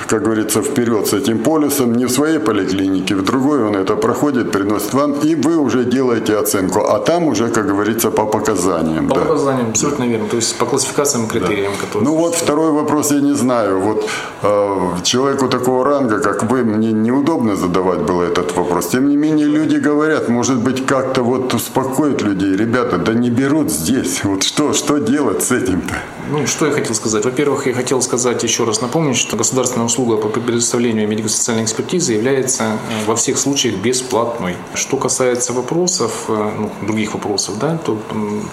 как 0.07 0.23
говорится, 0.23 0.61
вперед 0.61 1.07
с 1.07 1.13
этим 1.13 1.39
полисом, 1.39 1.93
не 1.93 2.05
в 2.05 2.11
своей 2.11 2.39
поликлинике, 2.39 3.15
в 3.15 3.23
другой 3.23 3.63
он 3.63 3.75
это 3.75 3.95
проходит, 3.95 4.51
приносит 4.51 4.93
вам, 4.93 5.13
и 5.13 5.35
вы 5.35 5.57
уже 5.57 5.83
делаете 5.83 6.37
оценку. 6.37 6.79
А 6.79 6.99
там 6.99 7.27
уже, 7.27 7.49
как 7.49 7.67
говорится, 7.67 8.11
по 8.11 8.25
показаниям. 8.25 9.07
По 9.07 9.15
да. 9.15 9.21
показаниям, 9.21 9.69
абсолютно 9.69 10.03
верно. 10.07 10.27
То 10.27 10.35
есть 10.37 10.57
по 10.57 10.65
классификациям 10.65 11.25
и 11.25 11.27
критериям, 11.29 11.71
да. 11.73 11.85
которые... 11.85 12.09
Ну 12.09 12.15
вот 12.15 12.35
второй 12.35 12.71
вопрос 12.71 13.11
я 13.11 13.21
не 13.21 13.35
знаю. 13.35 13.79
Вот 13.79 14.09
э, 14.43 15.03
человеку 15.03 15.47
такого 15.47 15.85
ранга, 15.85 16.19
как 16.19 16.43
вы, 16.43 16.63
мне 16.63 16.91
неудобно 16.91 17.55
задавать 17.55 17.99
было 17.99 18.23
этот 18.23 18.55
вопрос. 18.55 18.87
Тем 18.87 19.09
не 19.09 19.17
менее, 19.17 19.47
люди 19.47 19.77
говорят, 19.77 20.29
может 20.29 20.57
быть, 20.57 20.85
как-то 20.85 21.23
вот 21.23 21.53
успокоить 21.53 22.21
людей. 22.21 22.55
Ребята, 22.55 22.97
да 22.97 23.13
не 23.13 23.29
берут 23.29 23.71
здесь. 23.71 24.23
Вот 24.23 24.43
что, 24.43 24.73
что 24.73 24.97
делать 24.97 25.43
с 25.43 25.51
этим-то? 25.51 25.95
Ну, 26.31 26.45
что 26.45 26.67
я 26.67 26.71
хотел 26.71 26.93
сказать? 26.93 27.25
Во-первых, 27.25 27.65
я 27.65 27.73
хотел 27.73 28.03
сказать 28.03 28.43
еще 28.43 28.63
раз 28.63 28.81
напомнить, 28.81 29.17
что 29.17 29.35
государственная 29.35 29.87
услуга 29.87 30.17
по 30.17 30.27
предоставлению 30.27 31.07
медико-социальной 31.07 31.63
экспертизы 31.63 32.13
является 32.13 32.63
э, 32.63 33.05
во 33.07 33.15
всех 33.15 33.39
случаях 33.39 33.77
бесплатной. 33.77 34.55
Что 34.75 34.97
касается 34.97 35.53
вопросов, 35.53 36.25
э, 36.27 36.51
ну, 36.59 36.71
других 36.85 37.15
вопросов, 37.15 37.57
да, 37.57 37.79
то 37.83 37.99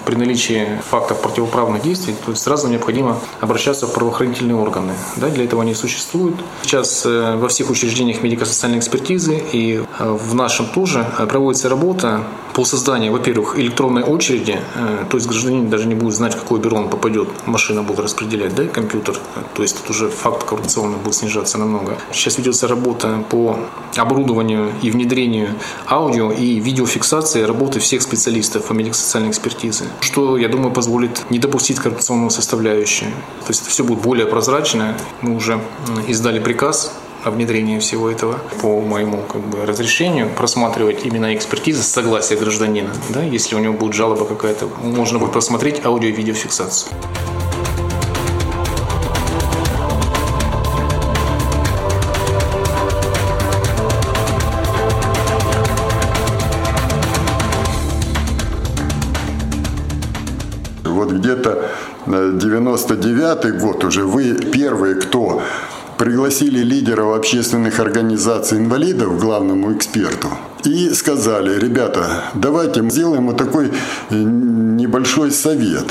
при 0.06 0.14
наличии 0.14 0.80
фактов 0.88 1.20
противоправных 1.20 1.82
действий, 1.82 2.14
то 2.24 2.34
сразу 2.34 2.66
необходимо 2.68 3.20
обращаться 3.40 3.86
в 3.86 3.92
правоохранительные 3.92 4.56
органы. 4.56 4.94
Да, 5.16 5.28
для 5.28 5.44
этого 5.44 5.60
они 5.60 5.74
существуют. 5.74 6.36
Сейчас 6.62 7.04
э, 7.04 7.36
во 7.36 7.48
всех 7.48 7.68
учреждениях 7.68 8.22
медико-социальной 8.22 8.78
экспертизы 8.78 9.42
и 9.52 9.84
в 9.98 10.34
нашем 10.34 10.66
тоже 10.68 11.06
проводится 11.28 11.68
работа 11.68 12.24
по 12.56 12.64
созданию, 12.64 13.12
во-первых, 13.12 13.58
электронной 13.58 14.02
очереди, 14.02 14.58
э, 14.76 15.04
то 15.10 15.18
есть 15.18 15.28
гражданин 15.28 15.68
даже 15.68 15.86
не 15.86 15.94
будет 15.94 16.14
знать, 16.14 16.34
в 16.34 16.40
какое 16.40 16.58
бюро 16.58 16.78
он 16.78 16.88
попадет, 16.88 17.28
машина 17.44 17.82
будет 17.82 18.00
распределять, 18.00 18.54
да, 18.54 18.64
компьютер, 18.64 19.18
то 19.54 19.62
есть 19.62 19.76
тут 19.76 19.90
уже 19.90 20.08
факт 20.08 20.44
коррупционный 20.44 20.96
будет 20.96 21.14
снижаться 21.14 21.58
намного. 21.58 21.98
Сейчас 22.12 22.38
ведется 22.38 22.66
работа 22.66 23.22
по 23.28 23.58
оборудованию 23.94 24.72
и 24.80 24.90
внедрению 24.90 25.48
аудио 25.86 26.32
и 26.32 26.58
видеофиксации 26.58 27.42
работы 27.42 27.78
всех 27.78 28.00
специалистов 28.00 28.64
по 28.64 28.72
медико-социальной 28.72 29.28
экспертизе, 29.28 29.84
что, 30.00 30.38
я 30.38 30.48
думаю, 30.48 30.72
позволит 30.72 31.30
не 31.30 31.38
допустить 31.38 31.78
коррупционного 31.78 32.30
составляющую. 32.30 33.10
То 33.40 33.48
есть 33.48 33.66
все 33.66 33.84
будет 33.84 34.00
более 34.00 34.26
прозрачно. 34.26 34.96
Мы 35.20 35.36
уже 35.36 35.60
издали 36.08 36.40
приказ 36.40 36.90
о 37.26 37.30
внедрении 37.32 37.80
всего 37.80 38.08
этого 38.08 38.38
по 38.62 38.80
моему 38.80 39.24
как 39.30 39.40
бы, 39.40 39.66
разрешению 39.66 40.28
просматривать 40.30 41.04
именно 41.04 41.34
экспертизы 41.34 41.82
с 41.82 41.88
согласия 41.88 42.36
гражданина. 42.36 42.90
Да, 43.08 43.20
если 43.20 43.56
у 43.56 43.58
него 43.58 43.74
будет 43.74 43.94
жалоба 43.94 44.24
какая-то, 44.24 44.68
можно 44.80 45.18
будет 45.18 45.32
просмотреть 45.32 45.84
аудио 45.84 46.10
и 46.10 46.12
видеофиксацию. 46.12 46.92
Вот 60.84 61.10
где-то 61.10 61.70
99 62.06 63.60
год 63.60 63.82
уже 63.82 64.04
вы 64.04 64.34
первые, 64.34 64.94
кто 64.94 65.42
пригласили 65.98 66.60
лидеров 66.60 67.16
общественных 67.16 67.80
организаций 67.80 68.58
инвалидов 68.58 69.18
главному 69.18 69.72
эксперту 69.72 70.28
и 70.64 70.90
сказали, 70.90 71.58
ребята, 71.58 72.24
давайте 72.34 72.88
сделаем 72.90 73.26
вот 73.26 73.36
такой 73.36 73.66
э, 73.66 74.14
небольшой 74.14 75.30
совет. 75.30 75.86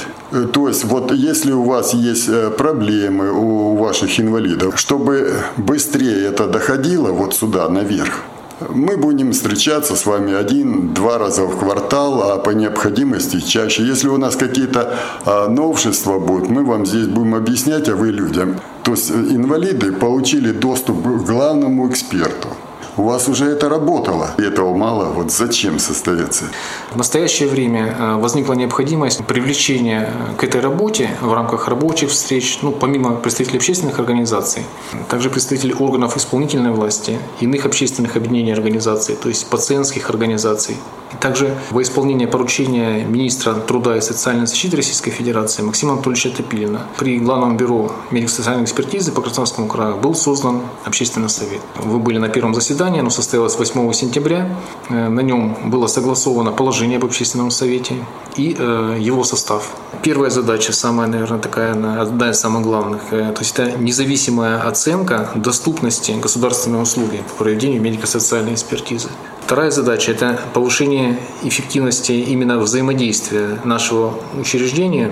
То 0.53 0.67
есть 0.67 0.83
вот 0.83 1.11
если 1.11 1.51
у 1.51 1.63
вас 1.63 1.93
есть 1.93 2.27
э, 2.27 2.51
проблемы 2.51 3.31
у 3.31 3.75
ваших 3.75 4.19
инвалидов, 4.19 4.77
чтобы 4.77 5.33
быстрее 5.57 6.27
это 6.27 6.47
доходило 6.47 7.11
вот 7.11 7.33
сюда 7.33 7.69
наверх, 7.69 8.21
мы 8.69 8.97
будем 8.97 9.33
встречаться 9.33 9.95
с 9.95 10.05
вами 10.05 10.33
один-два 10.33 11.17
раза 11.17 11.43
в 11.43 11.57
квартал, 11.59 12.31
а 12.31 12.37
по 12.37 12.51
необходимости 12.51 13.39
чаще. 13.41 13.83
Если 13.83 14.07
у 14.07 14.17
нас 14.17 14.35
какие-то 14.35 14.97
а, 15.25 15.47
новшества 15.47 16.19
будут, 16.19 16.49
мы 16.49 16.63
вам 16.63 16.85
здесь 16.85 17.07
будем 17.07 17.35
объяснять, 17.35 17.89
а 17.89 17.95
вы 17.95 18.11
людям. 18.11 18.59
То 18.83 18.91
есть 18.91 19.11
инвалиды 19.11 19.91
получили 19.91 20.51
доступ 20.51 21.03
к 21.03 21.25
главному 21.25 21.89
эксперту. 21.89 22.49
У 22.97 23.03
вас 23.03 23.27
уже 23.27 23.45
это 23.45 23.67
работало. 23.67 24.31
И 24.37 24.41
этого 24.41 24.73
мало. 24.73 25.05
Вот 25.05 25.31
зачем 25.31 25.79
состояться? 25.79 26.45
В 26.91 26.97
настоящее 26.97 27.49
время 27.49 27.95
э, 27.97 28.15
возникла 28.15 28.53
необходимость 28.53 29.25
привлечения 29.25 30.09
к 30.37 30.43
этой 30.45 30.61
работе 30.61 31.09
в 31.21 31.33
рамках 31.33 31.67
рабочих 31.67 32.09
встреч, 32.09 32.59
ну, 32.61 32.71
помимо 32.71 33.15
представителей 33.15 33.57
общественных 33.57 33.99
организаций, 33.99 34.63
также 35.09 35.29
представителей 35.29 35.73
органов 35.73 36.15
исполнительной 36.15 36.71
власти, 36.71 37.19
иных 37.41 37.65
общественных 37.65 38.15
объединений 38.15 38.53
организаций, 38.53 39.15
то 39.15 39.27
есть 39.27 39.47
пациентских 39.47 40.09
организаций, 40.09 40.77
также 41.19 41.55
во 41.71 41.81
исполнение 41.81 42.27
поручения 42.27 43.03
министра 43.03 43.53
труда 43.53 43.97
и 43.97 44.01
социальной 44.01 44.47
защиты 44.47 44.77
Российской 44.77 45.11
Федерации 45.11 45.61
Максима 45.61 45.93
Анатольевича 45.93 46.29
Топилина 46.29 46.81
при 46.97 47.19
Главном 47.19 47.57
бюро 47.57 47.91
медико-социальной 48.11 48.63
экспертизы 48.63 49.11
по 49.11 49.21
Краснодарскому 49.21 49.67
краю 49.67 49.97
был 49.97 50.15
создан 50.15 50.61
общественный 50.83 51.29
совет. 51.29 51.61
Вы 51.77 51.99
были 51.99 52.17
на 52.17 52.29
первом 52.29 52.53
заседании, 52.53 52.99
оно 52.99 53.09
состоялось 53.09 53.57
8 53.57 53.93
сентября. 53.93 54.49
Э, 54.89 55.09
на 55.09 55.21
нем 55.21 55.57
было 55.65 55.87
согласовано 55.87 56.51
положение 56.51 56.97
об 56.97 57.05
общественном 57.05 57.51
совете 57.51 57.95
и 58.35 58.55
э, 58.57 58.97
его 58.99 59.23
состав. 59.23 59.71
Первая 60.01 60.29
задача, 60.29 60.73
самая, 60.73 61.07
наверное, 61.07 61.39
такая, 61.39 61.73
одна 62.01 62.31
из 62.31 62.39
самых 62.39 62.63
главных, 62.63 63.01
э, 63.11 63.31
то 63.31 63.39
есть 63.39 63.53
это 63.57 63.77
независимая 63.77 64.61
оценка 64.61 65.31
доступности 65.35 66.11
государственной 66.11 66.81
услуги 66.81 67.23
по 67.29 67.43
проведению 67.43 67.81
медико-социальной 67.81 68.53
экспертизы. 68.53 69.09
Вторая 69.45 69.69
задача– 69.69 70.11
это 70.13 70.39
повышение 70.55 71.19
эффективности 71.43 72.13
именно 72.13 72.57
взаимодействия 72.57 73.59
нашего 73.63 74.19
учреждения 74.39 75.11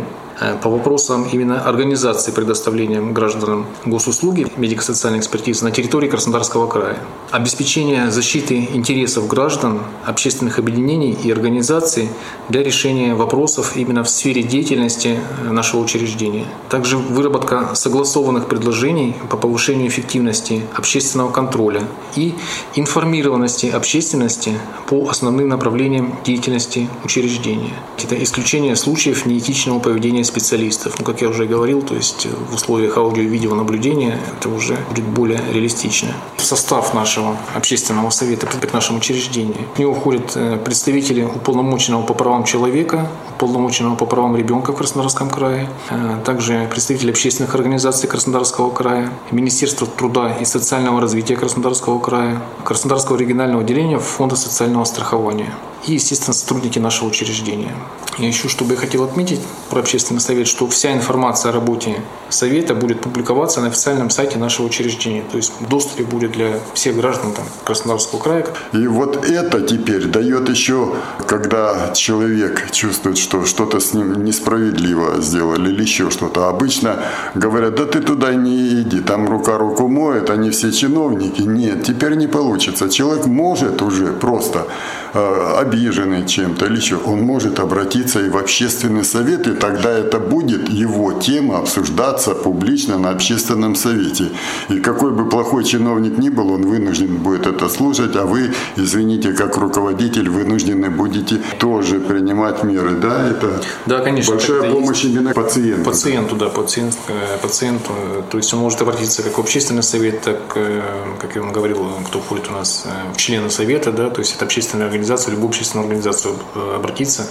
по 0.61 0.69
вопросам 0.69 1.27
именно 1.31 1.61
организации 1.61 2.31
предоставления 2.31 3.01
гражданам 3.01 3.65
госуслуги 3.85 4.47
медико-социальной 4.57 5.19
экспертизы 5.19 5.63
на 5.63 5.71
территории 5.71 6.09
Краснодарского 6.09 6.67
края, 6.67 6.97
обеспечение 7.31 8.11
защиты 8.11 8.67
интересов 8.73 9.27
граждан, 9.27 9.81
общественных 10.05 10.59
объединений 10.59 11.11
и 11.11 11.31
организаций 11.31 12.09
для 12.49 12.63
решения 12.63 13.15
вопросов 13.15 13.75
именно 13.75 14.03
в 14.03 14.09
сфере 14.09 14.43
деятельности 14.43 15.19
э, 15.41 15.51
нашего 15.51 15.81
учреждения. 15.81 16.45
Также 16.69 16.97
выработка 16.97 17.69
согласованных 17.73 18.47
предложений 18.47 19.15
по 19.29 19.37
повышению 19.37 19.87
эффективности 19.87 20.61
общественного 20.75 21.31
контроля 21.31 21.83
и 22.15 22.35
информированности 22.75 23.67
общественности 23.67 24.53
по 24.87 25.09
основным 25.09 25.47
направлениям 25.47 26.15
деятельности 26.23 26.89
учреждения. 27.03 27.73
Это 28.03 28.21
исключение 28.21 28.75
случаев 28.75 29.25
неэтичного 29.25 29.79
поведения 29.79 30.23
специалистов. 30.33 30.95
Ну, 30.97 31.05
как 31.05 31.21
я 31.21 31.29
уже 31.29 31.45
говорил, 31.45 31.81
то 31.81 31.95
есть 31.95 32.27
в 32.49 32.55
условиях 32.55 32.97
аудио- 32.97 33.21
и 33.21 33.27
видеонаблюдения 33.27 34.19
это 34.37 34.49
уже 34.49 34.77
будет 34.89 35.05
более 35.05 35.39
реалистично. 35.51 36.09
В 36.37 36.45
состав 36.45 36.93
нашего 36.93 37.37
общественного 37.55 38.09
совета 38.09 38.47
при 38.47 38.71
нашем 38.73 38.97
учреждении 38.97 39.67
в 39.75 39.79
него 39.79 39.93
входят 39.93 40.31
э, 40.35 40.57
представители 40.57 41.23
уполномоченного 41.23 42.03
по 42.03 42.13
правам 42.13 42.43
человека, 42.43 43.07
уполномоченного 43.35 43.95
по 43.95 44.05
правам 44.05 44.35
ребенка 44.35 44.73
в 44.73 44.75
Краснодарском 44.77 45.29
крае, 45.29 45.69
э, 45.89 46.17
также 46.25 46.67
представители 46.71 47.11
общественных 47.11 47.53
организаций 47.55 48.09
Краснодарского 48.09 48.71
края, 48.71 49.09
Министерство 49.31 49.85
труда 49.85 50.33
и 50.41 50.45
социального 50.45 50.99
развития 50.99 51.35
Краснодарского 51.35 51.99
края, 51.99 52.41
Краснодарского 52.63 53.17
регионального 53.17 53.61
отделения 53.61 53.99
Фонда 53.99 54.35
социального 54.35 54.85
страхования 54.85 55.53
и, 55.87 55.93
естественно, 55.93 56.33
сотрудники 56.33 56.79
нашего 56.79 57.09
учреждения. 57.09 57.73
И 58.19 58.25
еще, 58.25 58.47
что 58.47 58.63
бы 58.63 58.73
я 58.73 58.79
хотел 58.79 59.03
отметить 59.03 59.39
про 59.69 59.79
общественный 59.79 60.21
совет, 60.21 60.47
что 60.47 60.67
вся 60.67 60.93
информация 60.93 61.49
о 61.49 61.53
работе 61.53 62.01
совета 62.29 62.75
будет 62.75 63.01
публиковаться 63.01 63.61
на 63.61 63.67
официальном 63.67 64.09
сайте 64.09 64.37
нашего 64.37 64.67
учреждения. 64.67 65.23
То 65.29 65.37
есть 65.37 65.53
в 65.59 65.67
доступе 65.67 66.03
будет 66.03 66.31
для 66.31 66.59
всех 66.73 66.95
граждан 66.95 67.33
там, 67.33 67.45
Краснодарского 67.63 68.19
края. 68.19 68.47
И 68.73 68.87
вот 68.87 69.25
это 69.25 69.61
теперь 69.61 70.05
дает 70.05 70.49
еще, 70.49 70.95
когда 71.27 71.91
человек 71.93 72.71
чувствует, 72.71 73.17
что 73.17 73.45
что-то 73.45 73.79
с 73.79 73.93
ним 73.93 74.23
несправедливо 74.23 75.21
сделали 75.21 75.71
или 75.71 75.81
еще 75.81 76.09
что-то. 76.09 76.49
Обычно 76.49 76.99
говорят, 77.33 77.75
да 77.75 77.85
ты 77.85 77.99
туда 77.99 78.33
не 78.33 78.81
иди, 78.81 78.99
там 78.99 79.27
рука 79.27 79.57
руку 79.57 79.87
моет, 79.87 80.29
они 80.29 80.51
все 80.51 80.71
чиновники. 80.71 81.41
Нет, 81.41 81.83
теперь 81.83 82.15
не 82.15 82.27
получится. 82.27 82.89
Человек 82.89 83.25
может 83.25 83.81
уже 83.81 84.13
просто 84.13 84.67
обиженный 85.13 86.25
чем-то 86.25 86.65
или 86.65 86.77
еще, 86.77 86.97
он 86.97 87.21
может 87.21 87.59
обратиться 87.59 88.19
и 88.19 88.29
в 88.29 88.37
общественный 88.37 89.03
совет, 89.03 89.47
и 89.47 89.53
тогда 89.53 89.91
это 89.91 90.19
будет 90.19 90.69
его 90.69 91.13
тема 91.13 91.59
обсуждаться 91.59 92.33
публично 92.33 92.97
на 92.97 93.11
общественном 93.11 93.75
совете. 93.75 94.29
И 94.69 94.79
какой 94.79 95.11
бы 95.11 95.29
плохой 95.29 95.63
чиновник 95.63 96.17
ни 96.17 96.29
был, 96.29 96.51
он 96.51 96.63
вынужден 96.63 97.17
будет 97.17 97.45
это 97.45 97.69
слушать, 97.69 98.15
а 98.15 98.25
вы, 98.25 98.53
извините, 98.75 99.33
как 99.33 99.57
руководитель, 99.57 100.29
вынуждены 100.29 100.89
будете 100.89 101.39
тоже 101.59 101.99
принимать 101.99 102.63
меры. 102.63 102.95
Да, 102.95 103.27
это 103.29 103.61
да, 103.85 103.99
конечно, 103.99 104.33
большая 104.33 104.71
помощь 104.71 105.03
именно 105.03 105.33
пациенту. 105.33 105.83
Пациенту, 105.83 106.35
да, 106.35 106.49
пациент, 106.49 106.97
э, 107.07 107.37
пациенту. 107.41 107.93
То 108.31 108.37
есть 108.37 108.53
он 108.53 108.59
может 108.61 108.81
обратиться 108.81 109.23
как 109.23 109.37
в 109.37 109.41
общественный 109.41 109.83
совет, 109.83 110.21
так, 110.21 110.39
э, 110.55 110.81
как 111.19 111.35
я 111.35 111.41
вам 111.41 111.51
говорил, 111.51 111.87
кто 112.07 112.19
входит 112.19 112.49
у 112.49 112.53
нас 112.53 112.83
э, 112.85 113.13
в 113.13 113.17
члены 113.17 113.49
совета, 113.49 113.91
да, 113.91 114.09
то 114.09 114.19
есть 114.21 114.35
это 114.35 114.45
общественная 114.45 114.87
организация, 114.87 115.02
любую 115.31 115.49
общественную 115.49 115.85
организацию 115.85 116.35
обратиться. 116.75 117.27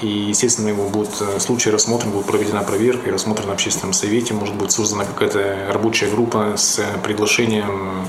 И, 0.00 0.06
естественно, 0.06 0.68
его 0.68 0.88
будет 0.88 1.20
в 1.20 1.40
случае 1.40 1.74
рассмотрен, 1.74 2.10
будет 2.10 2.26
проведена 2.26 2.62
проверка 2.62 3.08
и 3.08 3.12
рассмотрена 3.12 3.50
в 3.50 3.54
общественном 3.54 3.92
совете, 3.92 4.34
может 4.34 4.54
быть 4.54 4.72
создана 4.72 5.04
какая-то 5.04 5.68
рабочая 5.72 6.08
группа 6.08 6.54
с 6.56 6.80
приглашением 7.02 8.06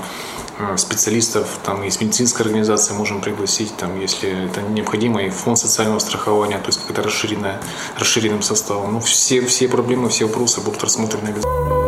специалистов 0.76 1.60
там 1.64 1.84
из 1.84 2.00
медицинской 2.00 2.44
организации 2.44 2.92
можем 2.92 3.20
пригласить, 3.20 3.76
там, 3.76 4.00
если 4.00 4.46
это 4.46 4.60
необходимо, 4.60 5.22
и 5.22 5.30
фонд 5.30 5.58
социального 5.58 6.00
страхования, 6.00 6.58
то 6.58 6.66
есть 6.66 6.80
какая-то 6.80 7.04
расширенная, 7.04 7.60
расширенным 7.96 8.42
составом. 8.42 8.92
Ну, 8.94 9.00
все, 9.00 9.40
все 9.42 9.68
проблемы, 9.68 10.08
все 10.08 10.26
вопросы 10.26 10.60
будут 10.60 10.82
рассмотрены 10.82 11.28
обязательно. 11.28 11.87